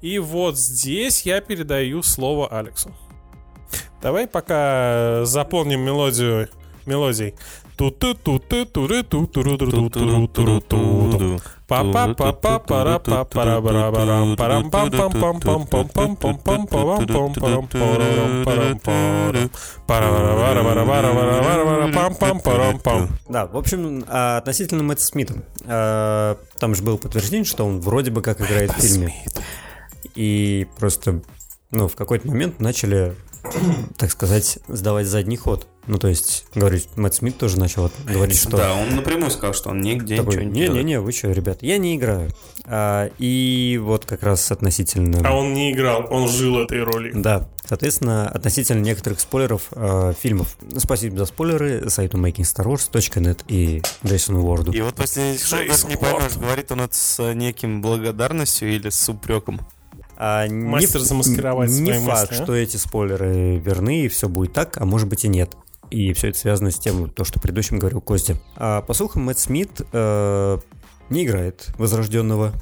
И 0.00 0.18
вот 0.18 0.58
здесь 0.58 1.26
я 1.26 1.42
передаю 1.42 2.02
слово 2.02 2.48
Алексу. 2.48 2.94
Давай 4.02 4.26
пока 4.26 5.24
заполним 5.24 5.80
мелодию 5.80 6.48
мелодий. 6.86 7.34
Да, 23.28 23.46
в 23.46 23.56
общем, 23.56 24.04
относительно 24.08 24.82
Мэтта 24.82 25.02
Смита. 25.02 26.38
Там 26.58 26.74
же 26.74 26.82
было 26.82 26.96
подтверждение, 26.96 27.44
что 27.44 27.64
он 27.64 27.80
вроде 27.80 28.10
бы 28.10 28.20
как 28.20 28.40
играет 28.40 28.72
в 28.72 28.80
фильме. 28.80 29.14
И 30.14 30.66
просто, 30.78 31.22
ну, 31.70 31.88
в 31.88 31.94
какой-то 31.96 32.28
момент 32.28 32.60
начали 32.60 33.14
так 33.96 34.10
сказать, 34.10 34.58
сдавать 34.68 35.06
задний 35.06 35.36
ход. 35.36 35.66
Ну, 35.88 35.98
то 35.98 36.06
есть, 36.06 36.46
говорить, 36.54 36.88
Мэтт 36.94 37.16
Смит 37.16 37.38
тоже 37.38 37.58
начал 37.58 37.90
говорить, 38.06 38.38
что... 38.38 38.56
Да, 38.56 38.74
он 38.74 38.94
напрямую 38.94 39.32
сказал, 39.32 39.52
что 39.52 39.70
он 39.70 39.80
нигде 39.80 40.16
такой, 40.16 40.36
ничего 40.36 40.50
не. 40.50 40.60
Не-не-не, 40.68 41.00
вы 41.00 41.10
что, 41.10 41.32
ребят, 41.32 41.58
я 41.62 41.78
не 41.78 41.96
играю. 41.96 42.30
А, 42.66 43.10
и 43.18 43.80
вот 43.82 44.04
как 44.04 44.22
раз 44.22 44.52
относительно... 44.52 45.28
А 45.28 45.34
он 45.34 45.54
не 45.54 45.72
играл, 45.72 46.06
он 46.08 46.28
жил 46.28 46.60
этой 46.60 46.84
ролью. 46.84 47.12
Да, 47.16 47.48
соответственно, 47.66 48.28
относительно 48.28 48.80
некоторых 48.80 49.18
спойлеров 49.18 49.68
э, 49.72 50.12
фильмов. 50.20 50.56
Спасибо 50.78 51.18
за 51.18 51.26
спойлеры 51.26 51.90
сайту 51.90 52.16
makingstarwars.net 52.16 53.40
и 53.48 53.82
Джейсону 54.06 54.44
Уорду. 54.44 54.70
И 54.70 54.80
вот 54.82 54.94
после 54.94 55.36
что 55.36 55.56
даже 55.66 55.88
не 55.88 55.96
поймешь, 55.96 56.36
говорит 56.36 56.70
он 56.70 56.82
это 56.82 56.94
с 56.94 57.34
неким 57.34 57.82
благодарностью 57.82 58.72
или 58.72 58.88
с 58.88 59.08
упреком. 59.08 59.60
А 60.24 60.48
Мастер 60.48 61.00
не, 61.00 61.06
замаскировать 61.06 61.70
Не 61.70 61.94
факт, 61.94 62.30
мысли, 62.30 62.40
а? 62.40 62.44
что 62.44 62.54
эти 62.54 62.76
спойлеры 62.76 63.58
верны, 63.58 64.02
и 64.02 64.08
все 64.08 64.28
будет 64.28 64.52
так, 64.52 64.80
а 64.80 64.84
может 64.84 65.08
быть 65.08 65.24
и 65.24 65.28
нет. 65.28 65.56
И 65.90 66.12
все 66.12 66.28
это 66.28 66.38
связано 66.38 66.70
с 66.70 66.78
тем, 66.78 67.10
то, 67.10 67.24
что 67.24 67.40
предыдущим 67.40 67.80
говорил 67.80 68.00
Костя. 68.00 68.36
А 68.54 68.82
по 68.82 68.94
слухам, 68.94 69.24
Мэтт 69.24 69.40
Смит 69.40 69.80
э, 69.92 70.58
не 71.10 71.24
играет 71.24 71.66
возрожденного 71.76 72.52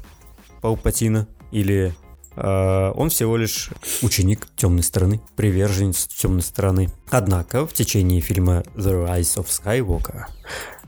Паупатина, 0.61 1.27
или 1.51 1.93
э, 2.35 2.91
он 2.95 3.11
всего 3.11 3.37
лишь 3.37 3.69
ученик 4.01 4.47
темной 4.55 4.81
стороны, 4.81 5.21
приверженец 5.35 6.07
темной 6.07 6.41
стороны. 6.41 6.89
Однако 7.11 7.67
в 7.67 7.73
течение 7.73 8.21
фильма 8.21 8.63
The 8.73 9.07
Rise 9.07 9.37
of 9.37 9.45
Skywalker 9.45 10.23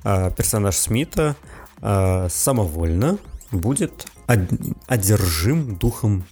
э, 0.03 0.31
персонаж 0.35 0.75
Смита 0.75 1.35
э, 1.83 2.27
самовольно 2.31 3.19
будет 3.51 4.07
од- 4.27 4.49
одержим 4.87 5.75
духом 5.75 6.25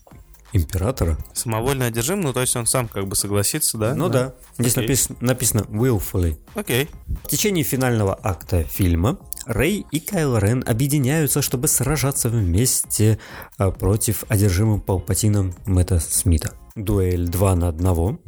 императора. 0.53 1.17
Самовольно 1.34 1.86
одержим, 1.86 2.22
ну 2.22 2.34
то 2.34 2.41
есть 2.41 2.55
он 2.55 2.65
сам 2.65 2.88
как 2.88 3.08
бы 3.08 3.15
согласится, 3.15 3.77
да? 3.77 3.96
Ну 3.96 4.10
да. 4.10 4.34
Здесь 4.58 4.77
Окей. 4.77 4.89
напис- 4.89 5.17
написано 5.22 5.62
willfully. 5.62 6.38
Окей. 6.55 6.89
В 7.24 7.27
течение 7.27 7.63
финального 7.63 8.17
акта 8.22 8.63
фильма 8.63 9.17
Рэй 9.46 9.86
и 9.91 10.00
Кайл 10.00 10.38
Рен 10.38 10.63
объединяются, 10.67 11.41
чтобы 11.41 11.67
сражаться 11.67 12.29
вместе 12.29 13.17
а, 13.58 13.72
против 13.72 14.24
одержимым 14.29 14.81
Палпатином 14.81 15.53
Мэтта 15.65 16.00
Смита. 16.00 16.53
Дуэль 16.75 17.27
2 17.27 17.55
на 17.55 17.70
1, 17.70 18.20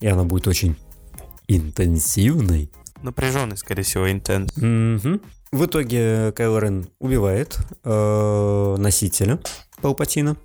и 0.00 0.06
она 0.06 0.24
будет 0.24 0.46
очень 0.46 0.76
интенсивной. 1.48 2.70
Напряженный, 3.02 3.56
скорее 3.56 3.82
всего, 3.82 4.10
интент. 4.10 4.56
Мгм. 4.56 5.20
В 5.52 5.66
итоге 5.66 6.32
Кайл 6.32 6.58
Рен 6.58 6.88
убивает 6.98 7.58
э, 7.84 8.74
носителя 8.78 9.38
Палпатина, 9.80 10.36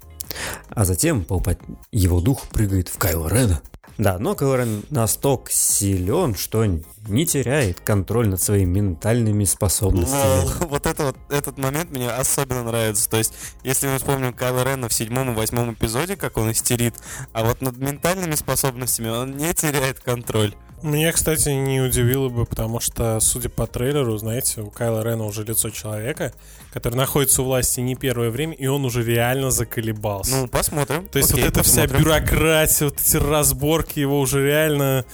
а 0.70 0.86
затем 0.86 1.24
Палпа- 1.24 1.58
его 1.92 2.22
дух 2.22 2.48
прыгает 2.48 2.90
в 2.90 2.98
Кайла 2.98 3.30
Рена. 3.30 3.62
Да, 4.00 4.18
но 4.18 4.34
Кайл 4.34 4.56
Рен 4.56 4.84
настолько 4.90 5.52
силен, 5.52 6.34
что 6.34 6.66
не 6.66 7.26
теряет 7.26 7.82
контроль 7.82 8.30
над 8.30 8.42
своими 8.42 8.80
ментальными 8.80 9.44
способностями. 9.44 10.44
Лол. 10.46 10.52
Вот 10.70 10.86
это 10.86 11.04
вот, 11.04 11.18
этот 11.30 11.58
момент 11.58 11.92
мне 11.92 12.10
особенно 12.10 12.64
нравится. 12.64 13.10
То 13.10 13.18
есть, 13.18 13.34
если 13.64 13.88
мы 13.88 13.98
вспомним 13.98 14.32
Кайла 14.32 14.64
Рена 14.64 14.88
в 14.88 14.94
седьмом 14.94 15.32
и 15.32 15.36
восьмом 15.36 15.74
эпизоде, 15.74 16.16
как 16.16 16.38
он 16.38 16.50
истерит, 16.52 16.96
а 17.34 17.44
вот 17.44 17.62
над 17.62 17.76
ментальными 17.76 18.36
способностями 18.36 19.10
он 19.10 19.36
не 19.36 19.54
теряет 19.54 20.00
контроль. 20.00 20.56
Меня, 20.82 21.12
кстати, 21.12 21.50
не 21.50 21.82
удивило 21.82 22.30
бы, 22.30 22.46
потому 22.46 22.80
что, 22.80 23.20
судя 23.20 23.50
по 23.50 23.68
трейлеру, 23.68 24.18
знаете, 24.18 24.62
у 24.62 24.70
Кайла 24.70 25.04
Рена 25.04 25.26
уже 25.26 25.44
лицо 25.44 25.70
человека, 25.70 26.34
который 26.72 26.96
находится 26.96 27.42
у 27.42 27.46
власти 27.46 27.82
не 27.82 27.96
первое 27.96 28.30
время, 28.30 28.54
и 28.54 28.68
он 28.68 28.86
уже 28.86 29.04
реально 29.04 29.52
заколебался. 29.52 30.36
Ну, 30.36 30.48
посмотрим. 30.48 31.08
То 31.10 31.18
есть 31.18 31.32
Окей, 31.32 31.44
вот 31.44 31.52
эта 31.52 31.64
вся 31.64 31.82
посмотрим. 31.82 32.06
бюрократия, 32.06 32.86
вот 32.86 33.00
эти 33.00 33.18
разборки 33.18 34.00
его 34.00 34.20
уже 34.20 34.46
реально... 34.46 35.06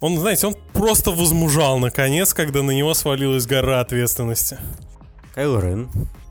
Он, 0.00 0.16
знаете, 0.18 0.46
он 0.46 0.56
просто 0.72 1.10
возмужал 1.10 1.78
наконец, 1.78 2.32
когда 2.32 2.62
на 2.62 2.70
него 2.70 2.94
свалилась 2.94 3.46
гора 3.46 3.80
ответственности. 3.80 4.58
Кайл 5.34 5.58
Рен 5.60 5.90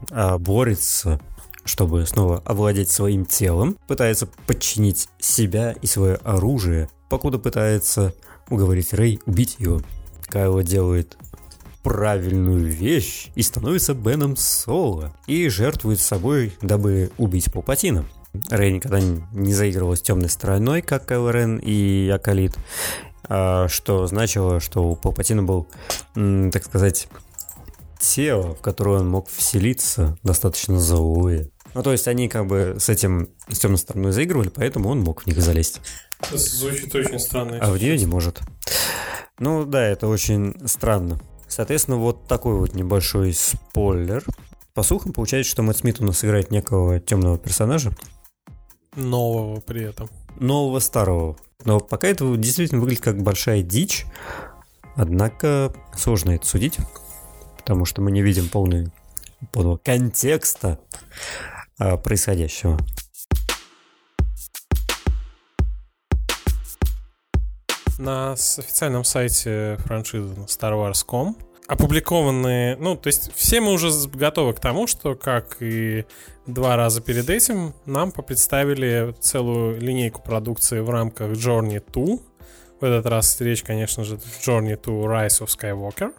а, 0.10 0.38
борется, 0.38 1.20
чтобы 1.66 2.06
снова 2.06 2.42
овладеть 2.46 2.90
своим 2.90 3.26
телом, 3.26 3.78
пытается 3.88 4.28
подчинить 4.48 5.10
себя 5.20 5.76
и 5.82 5.86
свое 5.86 6.16
оружие, 6.24 6.90
покуда 7.10 7.40
пытается 7.40 8.14
уговорить 8.50 8.94
Рэй 8.94 9.20
убить 9.26 9.56
его. 9.60 9.82
Кайло 10.28 10.64
делает 10.64 11.18
правильную 11.84 12.66
вещь 12.66 13.30
и 13.36 13.42
становится 13.42 13.94
Беном 13.94 14.36
Соло 14.36 15.16
и 15.26 15.48
жертвует 15.48 16.00
собой, 16.00 16.54
дабы 16.62 17.12
убить 17.18 17.52
Палпатина. 17.52 18.06
Рэй 18.50 18.74
никогда 18.74 19.00
не 19.00 19.54
заигрывал 19.54 19.96
с 19.96 20.02
темной 20.02 20.30
стороной, 20.30 20.82
как 20.82 21.06
Кайл 21.06 21.30
Рен 21.30 21.58
и 21.58 22.10
Акалит, 22.10 22.56
а, 23.24 23.68
что 23.70 24.06
значило, 24.08 24.60
что 24.60 24.84
у 24.84 24.96
Палпатина 24.96 25.44
был, 25.44 25.68
так 26.14 26.66
сказать, 26.66 27.08
тело, 28.00 28.56
в 28.56 28.62
которое 28.62 29.00
он 29.00 29.10
мог 29.10 29.30
вселиться, 29.30 30.18
достаточно 30.24 30.80
злое. 30.80 31.50
Ну, 31.74 31.84
то 31.84 31.92
есть 31.92 32.08
они 32.08 32.28
как 32.28 32.48
бы 32.48 32.78
с 32.80 32.90
этим, 32.90 33.30
с 33.50 33.60
темной 33.60 33.78
стороной 33.78 34.12
заигрывали, 34.12 34.50
поэтому 34.50 34.90
он 34.90 35.02
мог 35.02 35.24
в 35.24 35.28
них 35.28 35.42
залезть. 35.42 35.82
Звучит 36.32 36.94
очень 36.96 37.20
странно. 37.20 37.60
А 37.62 37.72
в 37.72 37.78
не 37.78 38.06
может. 38.06 38.42
Ну 39.40 39.66
да, 39.66 39.86
это 39.86 40.08
очень 40.08 40.56
странно. 40.68 41.20
Соответственно, 41.48 41.98
вот 41.98 42.28
такой 42.28 42.56
вот 42.56 42.74
небольшой 42.74 43.34
спойлер. 43.34 44.24
По 44.74 44.84
слухам, 44.84 45.14
получается, 45.14 45.52
что 45.52 45.64
Мэтт 45.64 45.80
Смит 45.80 46.02
у 46.02 46.06
нас 46.06 46.24
играет 46.24 46.52
некого 46.52 47.00
темного 47.00 47.38
персонажа, 47.38 47.92
Нового 48.96 49.60
при 49.62 49.84
этом. 49.84 50.10
нового 50.40 50.80
старого. 50.80 51.38
Но 51.66 51.80
пока 51.80 52.08
это 52.08 52.36
действительно 52.36 52.82
выглядит 52.82 53.04
как 53.04 53.22
большая 53.22 53.62
дичь. 53.62 54.06
Однако 54.96 55.74
сложно 55.96 56.32
это 56.32 56.48
судить, 56.48 56.78
потому 57.58 57.86
что 57.86 58.02
мы 58.02 58.12
не 58.12 58.22
видим 58.24 58.50
полный, 58.50 58.92
полного 59.52 59.78
контекста 59.78 60.80
а, 61.78 61.98
происходящего. 61.98 62.80
На 67.98 68.34
официальном 68.34 69.04
сайте 69.04 69.78
франшизы 69.86 70.34
на 70.36 70.44
StarWars.com 70.44 71.36
опубликованы, 71.68 72.78
ну, 72.78 72.96
то 72.96 73.08
есть 73.08 73.32
все 73.36 73.60
мы 73.60 73.74
уже 73.74 73.90
готовы 74.14 74.54
к 74.54 74.60
тому, 74.60 74.88
что, 74.88 75.16
как 75.16 75.58
и 75.62 76.06
два 76.46 76.78
раза 76.78 77.02
перед 77.02 77.30
этим, 77.30 77.74
нам 77.86 78.12
представили 78.12 79.14
целую 79.20 79.80
линейку 79.80 80.22
продукции 80.22 80.80
в 80.80 80.90
рамках 80.90 81.32
Journey 81.32 81.84
2. 81.92 82.18
В 82.80 82.84
этот 82.84 83.06
раз 83.08 83.40
речь, 83.42 83.64
конечно 83.64 84.04
же, 84.04 84.16
Journey 84.16 84.80
2 84.82 85.28
Rise 85.28 85.44
of 85.44 85.48
Skywalker. 85.48 86.14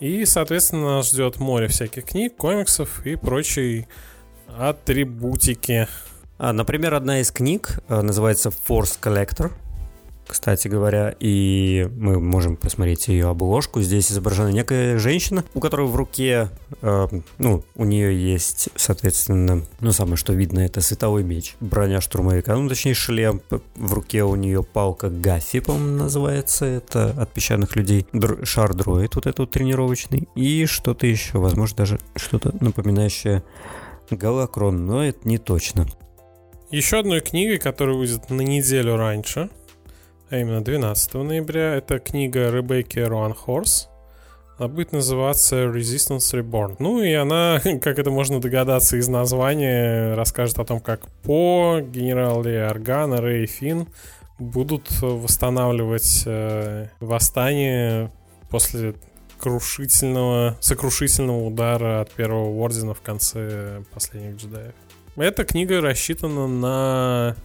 И, 0.00 0.24
соответственно, 0.24 0.96
нас 0.96 1.10
ждет 1.10 1.38
море 1.38 1.68
всяких 1.68 2.04
книг, 2.06 2.36
комиксов 2.36 3.06
и 3.06 3.14
прочей 3.14 3.86
атрибутики. 4.48 5.86
А, 6.38 6.52
например, 6.52 6.94
одна 6.94 7.20
из 7.20 7.30
книг 7.30 7.78
а, 7.86 8.02
называется 8.02 8.48
Force 8.48 8.98
Collector. 9.00 9.52
Кстати 10.32 10.66
говоря, 10.66 11.14
и 11.20 11.86
мы 11.94 12.18
можем 12.18 12.56
посмотреть 12.56 13.08
ее 13.08 13.28
обложку. 13.28 13.82
Здесь 13.82 14.10
изображена 14.10 14.48
некая 14.48 14.98
женщина, 14.98 15.44
у 15.52 15.60
которой 15.60 15.86
в 15.86 15.94
руке, 15.94 16.48
э, 16.80 17.08
ну, 17.36 17.62
у 17.74 17.84
нее 17.84 18.18
есть, 18.18 18.70
соответственно, 18.74 19.62
ну, 19.80 19.92
самое 19.92 20.16
что 20.16 20.32
видно, 20.32 20.60
это 20.60 20.80
световой 20.80 21.22
меч, 21.22 21.54
броня 21.60 22.00
штурмовика, 22.00 22.56
ну, 22.56 22.66
точнее, 22.66 22.94
шлем. 22.94 23.42
В 23.76 23.92
руке 23.92 24.24
у 24.24 24.34
нее 24.34 24.62
палка 24.62 25.10
Гаффи, 25.10 25.60
по-моему, 25.60 26.04
называется, 26.04 26.64
это 26.64 27.10
от 27.10 27.30
песчаных 27.34 27.76
людей. 27.76 28.06
Др- 28.14 28.46
шар 28.46 28.72
дроид 28.72 29.16
вот 29.16 29.26
этот 29.26 29.40
вот 29.40 29.50
тренировочный. 29.50 30.30
И 30.34 30.64
что-то 30.64 31.06
еще, 31.06 31.40
возможно, 31.40 31.76
даже 31.76 32.00
что-то 32.16 32.54
напоминающее 32.58 33.42
Галакрон, 34.10 34.86
но 34.86 35.04
это 35.04 35.28
не 35.28 35.36
точно. 35.36 35.86
Еще 36.70 37.00
одной 37.00 37.20
книгой, 37.20 37.58
которая 37.58 37.96
выйдет 37.96 38.30
на 38.30 38.40
неделю 38.40 38.96
раньше, 38.96 39.50
а 40.32 40.38
именно 40.38 40.64
12 40.64 41.12
ноября, 41.14 41.74
это 41.74 41.98
книга 41.98 42.50
Ребекки 42.50 42.98
Руанхорс. 42.98 43.90
Она 44.56 44.66
будет 44.68 44.92
называться 44.92 45.64
Resistance 45.64 46.32
Reborn. 46.32 46.76
Ну 46.78 47.02
и 47.02 47.12
она, 47.12 47.60
как 47.82 47.98
это 47.98 48.10
можно 48.10 48.40
догадаться 48.40 48.96
из 48.96 49.08
названия, 49.08 50.14
расскажет 50.14 50.58
о 50.58 50.64
том, 50.64 50.80
как 50.80 51.06
По, 51.22 51.80
генерал 51.80 52.42
Ли 52.42 52.56
Аргана, 52.56 53.20
Рэй 53.20 53.44
Финн 53.44 53.88
будут 54.38 54.88
восстанавливать 55.02 56.22
э, 56.24 56.88
восстание 57.00 58.10
после 58.48 58.94
крушительного, 59.38 60.56
сокрушительного 60.60 61.44
удара 61.44 62.00
от 62.00 62.10
первого 62.10 62.48
ордена 62.58 62.94
в 62.94 63.02
конце 63.02 63.82
последних 63.92 64.36
джедаев. 64.36 64.72
Эта 65.16 65.44
книга 65.44 65.82
рассчитана 65.82 66.46
на 66.46 67.36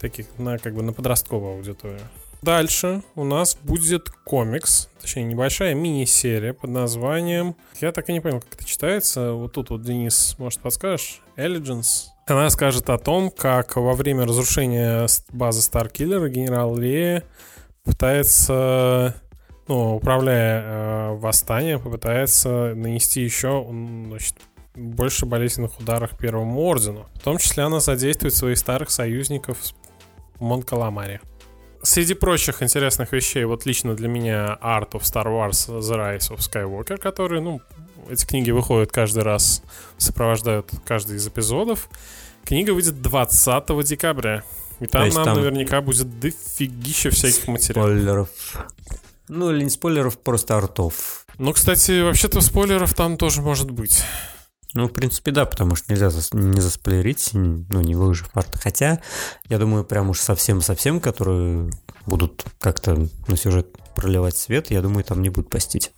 таких, 0.00 0.26
на 0.38 0.58
как 0.58 0.74
бы 0.74 0.82
на 0.82 0.92
подростковую 0.92 1.54
аудиторию. 1.54 2.00
Дальше 2.42 3.02
у 3.16 3.24
нас 3.24 3.54
будет 3.62 4.08
комикс, 4.24 4.88
точнее 4.98 5.24
небольшая 5.24 5.74
мини-серия 5.74 6.54
под 6.54 6.70
названием... 6.70 7.54
Я 7.80 7.92
так 7.92 8.08
и 8.08 8.14
не 8.14 8.20
понял, 8.20 8.40
как 8.40 8.54
это 8.54 8.64
читается. 8.64 9.32
Вот 9.32 9.52
тут 9.52 9.68
вот, 9.68 9.82
Денис, 9.82 10.36
может, 10.38 10.60
подскажешь? 10.60 11.20
Allegiance. 11.36 12.06
Она 12.26 12.48
скажет 12.48 12.88
о 12.88 12.96
том, 12.96 13.30
как 13.30 13.76
во 13.76 13.92
время 13.92 14.24
разрушения 14.24 15.06
базы 15.30 15.60
Старкиллера 15.60 16.28
генерал 16.30 16.76
Лея 16.76 17.24
пытается, 17.84 19.20
ну, 19.68 19.96
управляя 19.96 20.62
э, 20.62 21.14
восстанием, 21.16 21.80
попытается 21.80 22.72
нанести 22.74 23.20
еще 23.20 23.66
значит, 23.68 24.36
больше 24.74 25.26
болезненных 25.26 25.78
ударов 25.78 26.16
Первому 26.16 26.60
Ордену. 26.60 27.06
В 27.14 27.20
том 27.20 27.36
числе 27.36 27.64
она 27.64 27.80
задействует 27.80 28.34
своих 28.34 28.56
старых 28.56 28.90
союзников 28.90 29.58
в 30.40 30.42
Монкаламаре. 30.42 31.20
Среди 31.82 32.14
прочих 32.14 32.62
интересных 32.62 33.12
вещей, 33.12 33.44
вот 33.44 33.64
лично 33.64 33.94
для 33.94 34.08
меня 34.08 34.58
Art 34.60 34.90
of 34.90 35.02
Star 35.02 35.26
Wars 35.26 35.68
The 35.68 35.80
Rise 35.80 36.30
of 36.30 36.38
Skywalker, 36.38 36.98
который, 36.98 37.40
ну, 37.40 37.62
эти 38.08 38.26
книги 38.26 38.50
выходят 38.50 38.90
каждый 38.90 39.22
раз, 39.22 39.62
сопровождают 39.96 40.70
каждый 40.84 41.16
из 41.16 41.26
эпизодов. 41.26 41.88
Книга 42.44 42.72
выйдет 42.72 43.00
20 43.00 43.84
декабря. 43.84 44.42
И 44.80 44.86
там 44.86 45.08
нам 45.10 45.24
там... 45.24 45.36
наверняка 45.36 45.80
будет 45.80 46.18
дофигища 46.20 47.10
всяких 47.10 47.46
материалов. 47.48 47.90
Спойлеров. 47.90 48.28
Ну, 49.28 49.50
или 49.50 49.62
не 49.62 49.70
спойлеров, 49.70 50.18
просто 50.18 50.56
артов. 50.56 51.26
Ну, 51.38 51.52
кстати, 51.52 52.02
вообще-то 52.02 52.40
спойлеров 52.40 52.94
там 52.94 53.16
тоже 53.16 53.42
может 53.42 53.70
быть. 53.70 54.02
Ну, 54.74 54.86
в 54.86 54.92
принципе, 54.92 55.32
да, 55.32 55.46
потому 55.46 55.74
что 55.74 55.92
нельзя 55.92 56.10
зас, 56.10 56.32
не 56.32 56.60
засплеерить, 56.60 57.30
ну, 57.32 57.80
не 57.80 57.94
выложив 57.94 58.30
арт. 58.34 58.56
Хотя, 58.62 59.00
я 59.48 59.58
думаю, 59.58 59.84
прям 59.84 60.10
уж 60.10 60.20
совсем-совсем, 60.20 61.00
которые 61.00 61.70
будут 62.06 62.44
как-то 62.60 63.08
на 63.26 63.36
сюжет 63.36 63.76
проливать 63.94 64.36
свет, 64.36 64.70
я 64.70 64.82
думаю, 64.82 65.04
там 65.04 65.22
не 65.22 65.28
будут 65.28 65.50
постить. 65.50 65.92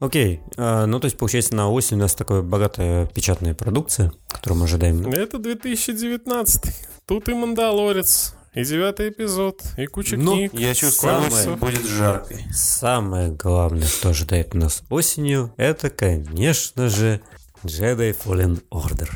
Окей, 0.00 0.40
а, 0.56 0.86
ну 0.86 1.00
то 1.00 1.06
есть 1.06 1.18
получается 1.18 1.56
на 1.56 1.70
осень 1.70 1.96
у 1.96 2.00
нас 2.00 2.14
такая 2.14 2.42
богатая 2.42 3.06
печатная 3.06 3.54
продукция, 3.54 4.12
которую 4.28 4.60
мы 4.60 4.64
ожидаем. 4.66 5.04
Это 5.12 5.38
2019. 5.38 6.62
Тут 7.06 7.28
и 7.28 7.34
Мандалорец, 7.34 8.34
и 8.54 8.64
девятый 8.64 9.08
эпизод, 9.08 9.60
и 9.76 9.86
куча 9.86 10.16
ну, 10.16 10.34
книг. 10.34 10.54
Я 10.54 10.74
чувствую, 10.74 11.30
самое, 11.30 11.56
будет 11.56 11.84
жарко. 11.84 12.32
Самое 12.52 13.30
главное, 13.30 13.88
что 13.88 14.10
ожидает 14.10 14.54
нас 14.54 14.84
осенью, 14.88 15.52
это, 15.56 15.90
конечно 15.90 16.88
же, 16.88 17.20
Jedi 17.64 18.14
Fallen 18.24 18.60
Order. 18.70 19.08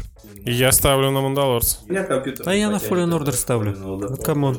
Я 0.45 0.73
ставлю 0.73 1.11
на 1.11 1.21
Мандалорца. 1.21 1.79
А 2.45 2.55
я 2.55 2.71
на 2.71 2.77
Fallen 2.77 3.17
Order 3.17 3.33
ставлю. 3.33 3.77
Ну, 3.77 4.17
come 4.17 4.41
on. 4.41 4.59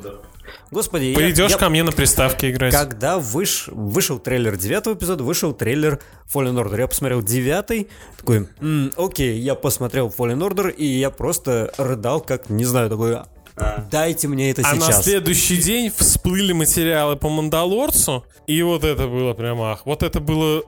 Господи, 0.71 1.13
Придешь 1.13 1.51
я, 1.51 1.57
ко 1.57 1.69
мне 1.69 1.83
на 1.83 1.91
приставке 1.91 2.50
играть. 2.50 2.74
Когда 2.74 3.19
выш, 3.19 3.67
вышел 3.67 4.17
трейлер 4.17 4.57
девятого 4.57 4.96
эпизода, 4.96 5.24
вышел 5.24 5.53
трейлер 5.53 6.00
Fallen 6.33 6.55
Order. 6.55 6.79
Я 6.79 6.87
посмотрел 6.87 7.22
девятый, 7.22 7.89
такой, 8.17 8.48
м, 8.59 8.91
окей, 8.98 9.39
я 9.39 9.55
посмотрел 9.55 10.13
Fallen 10.15 10.39
Order, 10.39 10.72
и 10.74 10.85
я 10.85 11.11
просто 11.11 11.72
рыдал, 11.77 12.22
как, 12.22 12.50
не 12.50 12.65
знаю, 12.65 12.89
такой, 12.89 13.15
а. 13.55 13.85
Дайте 13.91 14.27
мне 14.27 14.50
это 14.50 14.61
а 14.61 14.74
сейчас. 14.74 14.83
А 14.83 14.98
на 14.98 15.03
следующий 15.03 15.57
день 15.57 15.91
всплыли 15.96 16.53
материалы 16.53 17.17
по 17.17 17.29
Мандалорцу, 17.29 18.25
и 18.48 18.61
вот 18.63 18.83
это 18.83 19.07
было 19.07 19.33
прям 19.33 19.61
ах. 19.61 19.85
Вот 19.85 20.01
это 20.01 20.19
было 20.19 20.63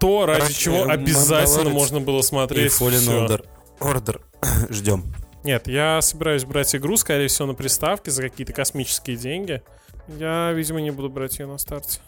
то, 0.00 0.26
ради 0.26 0.52
чего 0.52 0.84
обязательно 0.84 1.70
можно 1.70 2.00
было 2.00 2.22
смотреть. 2.22 2.72
И 2.72 2.74
Fallen 2.74 3.28
Order. 3.28 3.46
Order. 3.80 4.20
Ждем. 4.70 5.04
Нет, 5.44 5.68
я 5.68 6.02
собираюсь 6.02 6.44
брать 6.44 6.74
игру, 6.74 6.96
скорее 6.96 7.28
всего, 7.28 7.46
на 7.46 7.54
приставке 7.54 8.10
за 8.10 8.22
какие-то 8.22 8.52
космические 8.52 9.16
деньги. 9.16 9.62
Я, 10.08 10.52
видимо, 10.52 10.80
не 10.80 10.90
буду 10.90 11.08
брать 11.08 11.38
ее 11.38 11.46
на 11.46 11.58
старте. 11.58 12.00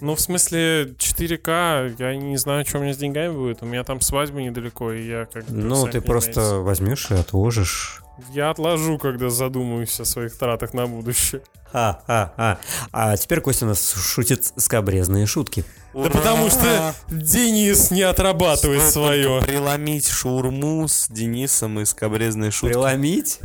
Ну, 0.00 0.14
в 0.14 0.20
смысле, 0.20 0.94
4К, 0.98 1.96
я 1.98 2.16
не 2.16 2.36
знаю, 2.36 2.64
что 2.66 2.78
у 2.78 2.82
меня 2.82 2.94
с 2.94 2.96
деньгами 2.96 3.32
будет. 3.32 3.62
У 3.62 3.66
меня 3.66 3.84
там 3.84 4.00
свадьба 4.00 4.40
недалеко, 4.40 4.92
и 4.92 5.06
я 5.06 5.26
как 5.26 5.44
бы... 5.44 5.56
Ну, 5.56 5.86
ты 5.86 6.00
просто 6.00 6.56
возьмешь 6.56 7.10
и 7.10 7.14
отложишь. 7.14 8.02
Я 8.32 8.50
отложу, 8.50 8.98
когда 8.98 9.28
задумаюсь 9.28 9.98
о 9.98 10.04
своих 10.04 10.36
тратах 10.36 10.72
на 10.72 10.86
будущее. 10.86 11.42
А, 11.72 12.00
а, 12.06 12.32
а. 12.36 12.58
А 12.92 13.16
теперь 13.16 13.40
Костя 13.40 13.64
у 13.64 13.68
нас 13.68 13.92
шутит 13.94 14.52
скобрезные 14.56 15.26
шутки. 15.26 15.64
Да 15.92 16.08
потому 16.08 16.48
что 16.48 16.94
Денис 17.10 17.90
не 17.90 18.02
отрабатывает 18.02 18.82
свое. 18.82 19.42
Приломить 19.42 20.06
шаурму 20.06 20.86
с 20.86 21.08
Денисом 21.08 21.80
и 21.80 21.84
скобрезные 21.84 22.52
шутки. 22.52 22.74
Приломить? 22.74 23.40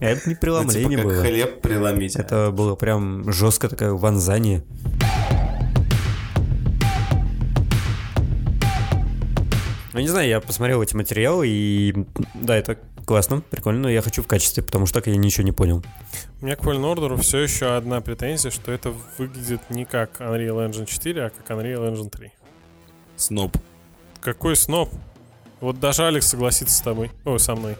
Это 0.00 0.26
не 0.30 0.34
преломление 0.34 0.96
ну, 0.96 0.96
типа 0.96 1.08
было. 1.08 1.22
хлеб 1.22 1.60
преломить. 1.60 2.16
Это 2.16 2.50
было 2.50 2.74
прям 2.74 3.30
жестко 3.30 3.68
такое 3.68 3.92
вонзание. 3.92 4.64
Ну, 9.92 10.00
не 10.00 10.08
знаю, 10.08 10.28
я 10.28 10.40
посмотрел 10.40 10.82
эти 10.82 10.94
материалы, 10.94 11.48
и 11.48 12.06
да, 12.34 12.56
это 12.56 12.78
классно, 13.04 13.40
прикольно, 13.40 13.80
но 13.80 13.90
я 13.90 14.02
хочу 14.02 14.22
в 14.22 14.26
качестве, 14.28 14.62
потому 14.62 14.86
что 14.86 15.00
так 15.00 15.08
я 15.08 15.16
ничего 15.16 15.44
не 15.44 15.52
понял. 15.52 15.82
У 16.40 16.46
меня 16.46 16.54
к 16.54 16.60
Fallen 16.60 16.94
Order 16.94 17.20
все 17.20 17.38
еще 17.38 17.74
одна 17.76 18.00
претензия, 18.00 18.52
что 18.52 18.70
это 18.70 18.94
выглядит 19.18 19.62
не 19.68 19.84
как 19.84 20.20
Unreal 20.20 20.68
Engine 20.68 20.86
4, 20.86 21.24
а 21.24 21.30
как 21.30 21.50
Unreal 21.50 21.92
Engine 21.92 22.08
3. 22.08 22.32
Сноб. 23.16 23.56
Какой 24.20 24.54
сноб? 24.54 24.90
Вот 25.60 25.80
даже 25.80 26.06
Алекс 26.06 26.28
согласится 26.28 26.76
с 26.76 26.80
тобой. 26.80 27.10
Ой, 27.24 27.40
со 27.40 27.56
мной. 27.56 27.76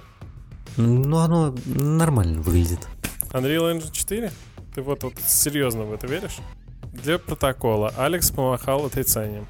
Ну, 0.77 1.17
оно 1.19 1.55
нормально 1.65 2.41
выглядит. 2.43 2.89
Unreal 3.31 3.73
Engine 3.73 3.93
4? 3.93 4.33
Ты 4.75 4.83
вот, 4.83 5.05
вот 5.05 5.15
серьезно 5.25 5.85
в 5.85 5.93
это 5.93 6.07
веришь? 6.07 6.39
Для 6.93 7.19
протокола 7.19 7.93
Алекс 7.97 8.31
помахал 8.31 8.85
отрицанием. 8.87 9.47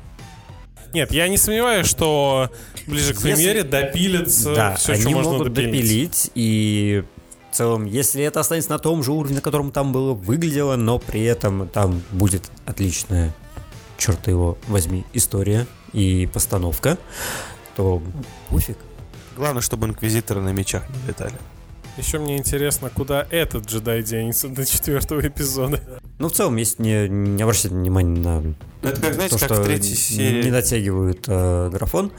Нет, 0.92 1.12
я 1.12 1.28
не 1.28 1.38
сомневаюсь, 1.38 1.86
что 1.86 2.50
ближе 2.86 3.14
к 3.14 3.20
премьере 3.20 3.62
допилится 3.62 4.54
да, 4.54 4.74
все, 4.74 4.92
они 4.92 5.02
что 5.02 5.10
можно 5.10 5.32
могут 5.32 5.52
допилить. 5.52 5.72
допилить, 5.72 6.30
и 6.34 7.04
в 7.50 7.56
целом, 7.56 7.84
если 7.84 8.22
это 8.24 8.40
останется 8.40 8.70
на 8.70 8.78
том 8.78 9.02
же 9.02 9.12
уровне, 9.12 9.36
на 9.36 9.40
котором 9.40 9.70
там 9.70 9.92
было 9.92 10.14
выглядело, 10.14 10.76
но 10.76 10.98
при 10.98 11.22
этом 11.22 11.68
там 11.68 12.02
будет 12.10 12.50
отличная, 12.66 13.34
черт 13.98 14.26
его 14.28 14.58
возьми, 14.68 15.04
история 15.12 15.66
и 15.92 16.28
постановка, 16.32 16.98
то 17.76 18.02
пофиг. 18.48 18.78
Главное, 19.36 19.62
чтобы 19.62 19.86
инквизиторы 19.86 20.40
на 20.40 20.50
мечах 20.50 20.88
не 20.88 21.08
летали. 21.08 21.34
Еще 22.00 22.18
мне 22.18 22.38
интересно, 22.38 22.88
куда 22.88 23.26
этот 23.30 23.66
джедай 23.66 24.02
денется 24.02 24.48
до 24.48 24.64
четвертого 24.64 25.20
эпизода. 25.20 25.78
Ну, 26.18 26.30
в 26.30 26.32
целом, 26.32 26.56
если 26.56 26.82
не, 26.82 27.08
не 27.10 27.42
обращать 27.42 27.72
внимание 27.72 28.22
на 28.22 28.40
ну, 28.40 28.54
это 28.82 29.02
как, 29.02 29.12
знаете, 29.12 29.34
то, 29.34 29.38
как 29.38 29.52
что 29.52 29.62
в 29.62 29.66
третьей 29.66 29.94
серии. 29.96 30.42
не 30.42 30.50
дотягивают 30.50 31.24
э, 31.28 31.68
графон, 31.70 32.10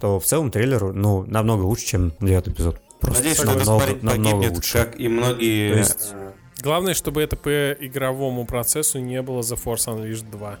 то 0.00 0.18
в 0.18 0.24
целом 0.24 0.50
трейлер, 0.50 0.94
ну, 0.94 1.24
намного 1.26 1.64
лучше, 1.64 1.84
чем 1.84 2.14
девятый 2.18 2.54
эпизод. 2.54 2.80
Просто 2.98 3.18
Надеюсь, 3.18 3.36
что 3.36 3.46
намного, 3.46 3.84
намного 4.00 4.54
лучше. 4.54 4.72
как 4.72 4.98
и 4.98 5.06
многие... 5.08 5.72
То 5.72 5.78
есть... 5.80 6.14
Главное, 6.62 6.94
чтобы 6.94 7.20
это 7.20 7.36
по 7.36 7.72
игровому 7.72 8.46
процессу 8.46 9.00
не 9.00 9.20
было 9.20 9.40
The 9.40 9.62
Force 9.62 9.86
Unleashed 9.86 10.30
2. 10.30 10.58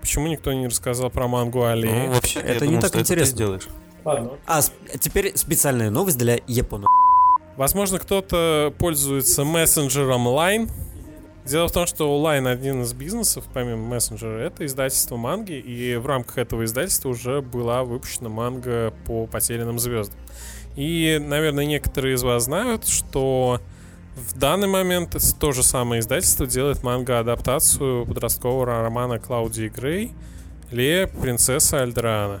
Почему 0.00 0.28
никто 0.28 0.54
не 0.54 0.68
рассказал 0.68 1.10
про 1.10 1.28
мангу 1.28 1.64
Али? 1.64 1.86
Ну, 1.86 2.12
вообще, 2.14 2.40
это 2.40 2.64
не 2.64 2.76
думал, 2.76 2.80
так 2.80 2.96
интересно. 2.96 3.36
делаешь. 3.36 3.68
Ладно. 4.06 4.30
А 4.46 4.62
теперь 4.98 5.36
специальная 5.36 5.90
новость 5.90 6.16
для 6.16 6.38
Япона. 6.46 6.86
Возможно, 7.56 7.98
кто-то 7.98 8.74
пользуется 8.78 9.44
мессенджером 9.44 10.28
Line. 10.28 10.70
Дело 11.46 11.68
в 11.68 11.72
том, 11.72 11.86
что 11.86 12.06
Line 12.22 12.46
один 12.48 12.82
из 12.82 12.92
бизнесов, 12.92 13.44
помимо 13.52 13.94
мессенджера, 13.94 14.38
это 14.38 14.66
издательство 14.66 15.16
манги, 15.16 15.54
и 15.54 15.96
в 15.96 16.06
рамках 16.06 16.38
этого 16.38 16.64
издательства 16.64 17.08
уже 17.08 17.40
была 17.40 17.82
выпущена 17.84 18.28
манга 18.28 18.92
по 19.06 19.26
потерянным 19.26 19.78
звездам. 19.78 20.18
И, 20.74 21.18
наверное, 21.24 21.64
некоторые 21.64 22.16
из 22.16 22.22
вас 22.22 22.44
знают, 22.44 22.86
что 22.86 23.60
в 24.16 24.38
данный 24.38 24.68
момент 24.68 25.16
то 25.38 25.52
же 25.52 25.62
самое 25.62 26.00
издательство 26.00 26.46
делает 26.46 26.82
манго-адаптацию 26.82 28.04
подросткового 28.04 28.66
романа 28.66 29.18
Клаудии 29.18 29.68
Грей 29.68 30.12
«Лея, 30.70 31.06
принцесса 31.06 31.80
Альдраана». 31.80 32.40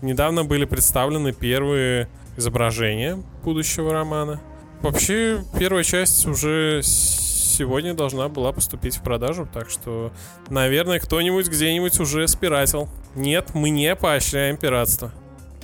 недавно 0.00 0.44
были 0.44 0.64
представлены 0.64 1.32
первые 1.32 2.08
изображения 2.36 3.22
будущего 3.42 3.92
романа. 3.92 4.40
Вообще, 4.84 5.42
первая 5.58 5.82
часть 5.82 6.26
уже 6.26 6.82
сегодня 6.82 7.94
должна 7.94 8.28
была 8.28 8.52
поступить 8.52 8.98
в 8.98 9.02
продажу, 9.02 9.48
так 9.50 9.70
что, 9.70 10.12
наверное, 10.50 11.00
кто-нибудь 11.00 11.48
где-нибудь 11.48 11.98
уже 12.00 12.28
спиратил. 12.28 12.90
Нет, 13.14 13.54
мы 13.54 13.70
не 13.70 13.96
поощряем 13.96 14.58
пиратство. 14.58 15.10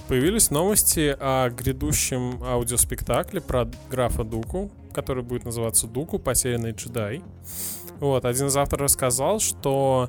Появились 0.08 0.50
новости 0.50 1.14
о 1.20 1.50
грядущем 1.50 2.42
аудиоспектакле 2.42 3.42
про 3.42 3.68
графа 3.90 4.24
Дуку, 4.24 4.72
который 4.94 5.22
будет 5.22 5.44
называться 5.44 5.86
Дуку, 5.86 6.18
потерянный 6.18 6.72
джедай. 6.72 7.22
Вот, 7.98 8.24
один 8.24 8.46
из 8.46 8.56
авторов 8.56 8.84
рассказал, 8.84 9.38
что 9.38 10.08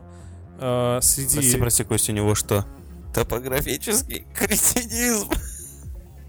э, 0.57 0.99
среди... 1.01 1.35
Прости, 1.35 1.57
прости, 1.57 1.83
Костя, 1.83 2.13
у 2.13 2.15
него 2.15 2.33
что? 2.33 2.65
Топографический 3.13 4.25
кретинизм. 4.33 5.27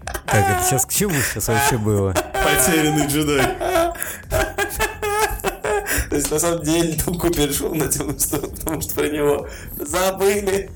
Так, 0.05 0.49
это 0.49 0.63
сейчас 0.63 0.85
к 0.85 0.93
чему 0.93 1.13
сейчас 1.13 1.47
вообще 1.47 1.77
было? 1.77 2.13
Потерянный 2.13 3.07
джедай. 3.07 3.57
То 6.09 6.15
есть, 6.15 6.31
на 6.31 6.39
самом 6.39 6.63
деле, 6.63 6.95
Дуку 7.05 7.29
перешел 7.29 7.73
на 7.73 7.87
темную 7.87 8.19
сторону, 8.19 8.49
потому 8.55 8.81
что 8.81 8.93
про 8.95 9.09
него 9.09 9.47
забыли. 9.79 10.69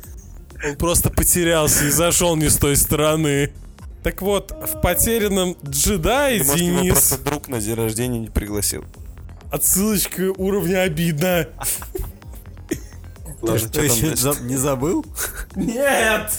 Он 0.65 0.75
просто 0.75 1.09
потерялся 1.09 1.85
и 1.85 1.89
зашел 1.89 2.35
не 2.35 2.49
с 2.49 2.57
той 2.57 2.75
стороны. 2.75 3.51
Так 4.03 4.21
вот, 4.21 4.51
в 4.51 4.81
потерянном 4.81 5.55
джедае 5.63 6.43
может, 6.43 6.61
его 6.61 6.79
Денис... 6.79 6.93
просто 6.93 7.17
друг 7.23 7.47
на 7.49 7.59
день 7.59 7.75
рождения 7.75 8.19
не 8.19 8.29
пригласил. 8.29 8.85
Отсылочка 9.51 10.31
уровня 10.37 10.81
обидно. 10.81 11.47
Ладно, 13.41 13.59
Что, 13.59 13.67
что 13.67 13.81
еще 13.83 14.43
не 14.43 14.55
забыл? 14.55 15.05
Нет! 15.55 16.31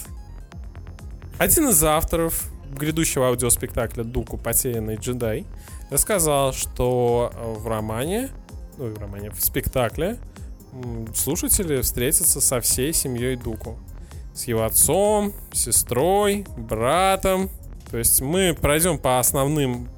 Один 1.39 1.69
из 1.69 1.85
авторов 1.85 2.43
грядущего 2.79 3.29
аудиоспектакля 3.29 4.05
Дуку 4.05 4.39
«Потерянный 4.39 4.97
джедай» 4.97 5.45
рассказал, 5.91 6.53
что 6.53 7.33
э, 7.35 7.55
в 7.59 7.67
романе, 7.67 8.31
ну, 8.79 8.87
в 8.87 8.99
романе, 8.99 9.31
в 9.31 9.45
спектакле 9.45 10.19
слушатели 11.15 11.81
встретятся 11.81 12.41
со 12.41 12.61
всей 12.61 12.93
семьей 12.93 13.37
Дуку. 13.37 13.77
С 14.35 14.45
его 14.45 14.65
отцом, 14.65 15.33
сестрой, 15.53 16.47
братом. 16.57 17.51
То 17.91 17.99
есть 17.99 18.21
мы 18.21 18.57
пройдем 18.59 18.99
по 18.99 19.19
основным 19.19 19.89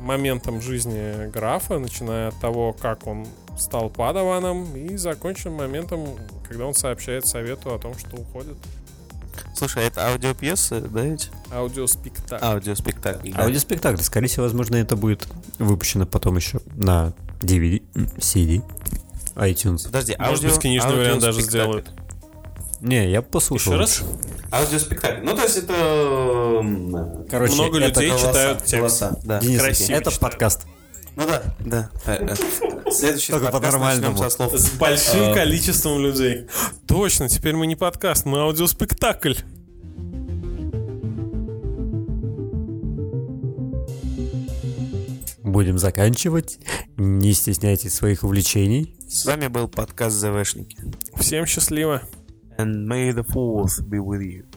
моментам 0.00 0.60
жизни 0.60 1.28
графа, 1.30 1.78
начиная 1.78 2.28
от 2.28 2.40
того, 2.40 2.72
как 2.72 3.06
он 3.06 3.26
стал 3.58 3.90
падаваном, 3.90 4.74
и 4.76 4.96
закончим 4.96 5.52
моментом, 5.52 6.06
когда 6.48 6.66
он 6.66 6.74
сообщает 6.74 7.26
совету 7.26 7.74
о 7.74 7.78
том, 7.78 7.94
что 7.98 8.16
уходит. 8.16 8.56
Слушай, 9.56 9.84
а 9.84 9.86
это 9.86 10.08
аудиопьесы, 10.08 10.80
да, 10.80 11.02
ведь? 11.02 11.30
Аудиоспектакль. 11.52 12.44
Аудиоспектакль, 12.44 13.30
да. 13.32 13.44
Аудиоспектакль. 13.44 14.02
Скорее 14.02 14.26
всего, 14.28 14.44
возможно, 14.44 14.76
это 14.76 14.96
будет 14.96 15.26
выпущено 15.58 16.06
потом 16.06 16.36
еще 16.36 16.60
на 16.74 17.12
DVD, 17.40 17.82
CD, 18.18 18.62
iTunes. 19.36 19.84
Подожди, 19.86 20.16
Может 20.18 20.42
быть, 20.44 20.52
аудио- 20.52 20.60
книжный 20.60 20.96
вариант 20.96 21.20
даже 21.20 21.38
аудиоспектакль. 21.40 21.80
сделают. 21.80 21.90
Не, 22.80 23.10
я 23.10 23.20
послушал. 23.22 23.72
Еще 23.74 23.80
раз? 23.80 24.02
Аудиоспектакль. 24.50 25.22
Ну, 25.24 25.36
то 25.36 25.42
есть 25.42 25.56
это... 25.58 27.26
Короче, 27.30 27.54
Много 27.54 27.78
это 27.78 28.00
людей 28.00 28.08
голоса, 28.10 28.26
читают 28.28 28.58
текст. 28.60 28.74
голоса, 28.76 29.18
да. 29.24 29.40
Денис, 29.40 29.60
красиво 29.60 29.96
это 29.96 30.10
читают. 30.10 30.20
подкаст. 30.20 30.66
Ну 31.16 31.26
да, 31.26 31.42
да. 31.60 31.90
Следующий 32.92 33.32
Только 33.32 33.50
подкаст 33.52 33.78
начнем 33.78 34.16
со 34.16 34.30
слов. 34.30 34.52
С 34.52 34.70
большим 34.70 35.32
количеством 35.34 36.00
людей. 36.00 36.46
Точно, 36.86 37.28
теперь 37.28 37.54
мы 37.54 37.66
не 37.66 37.76
подкаст, 37.76 38.26
мы 38.26 38.40
аудиоспектакль. 38.40 39.34
Будем 45.42 45.78
заканчивать. 45.78 46.58
Не 46.96 47.32
стесняйтесь 47.32 47.94
своих 47.94 48.24
увлечений. 48.24 48.94
С 49.08 49.24
вами 49.24 49.48
был 49.48 49.68
подкаст 49.68 50.16
ЗВшники. 50.16 50.78
Всем 51.16 51.46
счастливо. 51.46 52.02
And 52.58 52.86
may 52.86 53.12
the 53.12 53.24
fourth 53.24 53.80
be 53.88 53.98
with 53.98 54.20
you. 54.20 54.49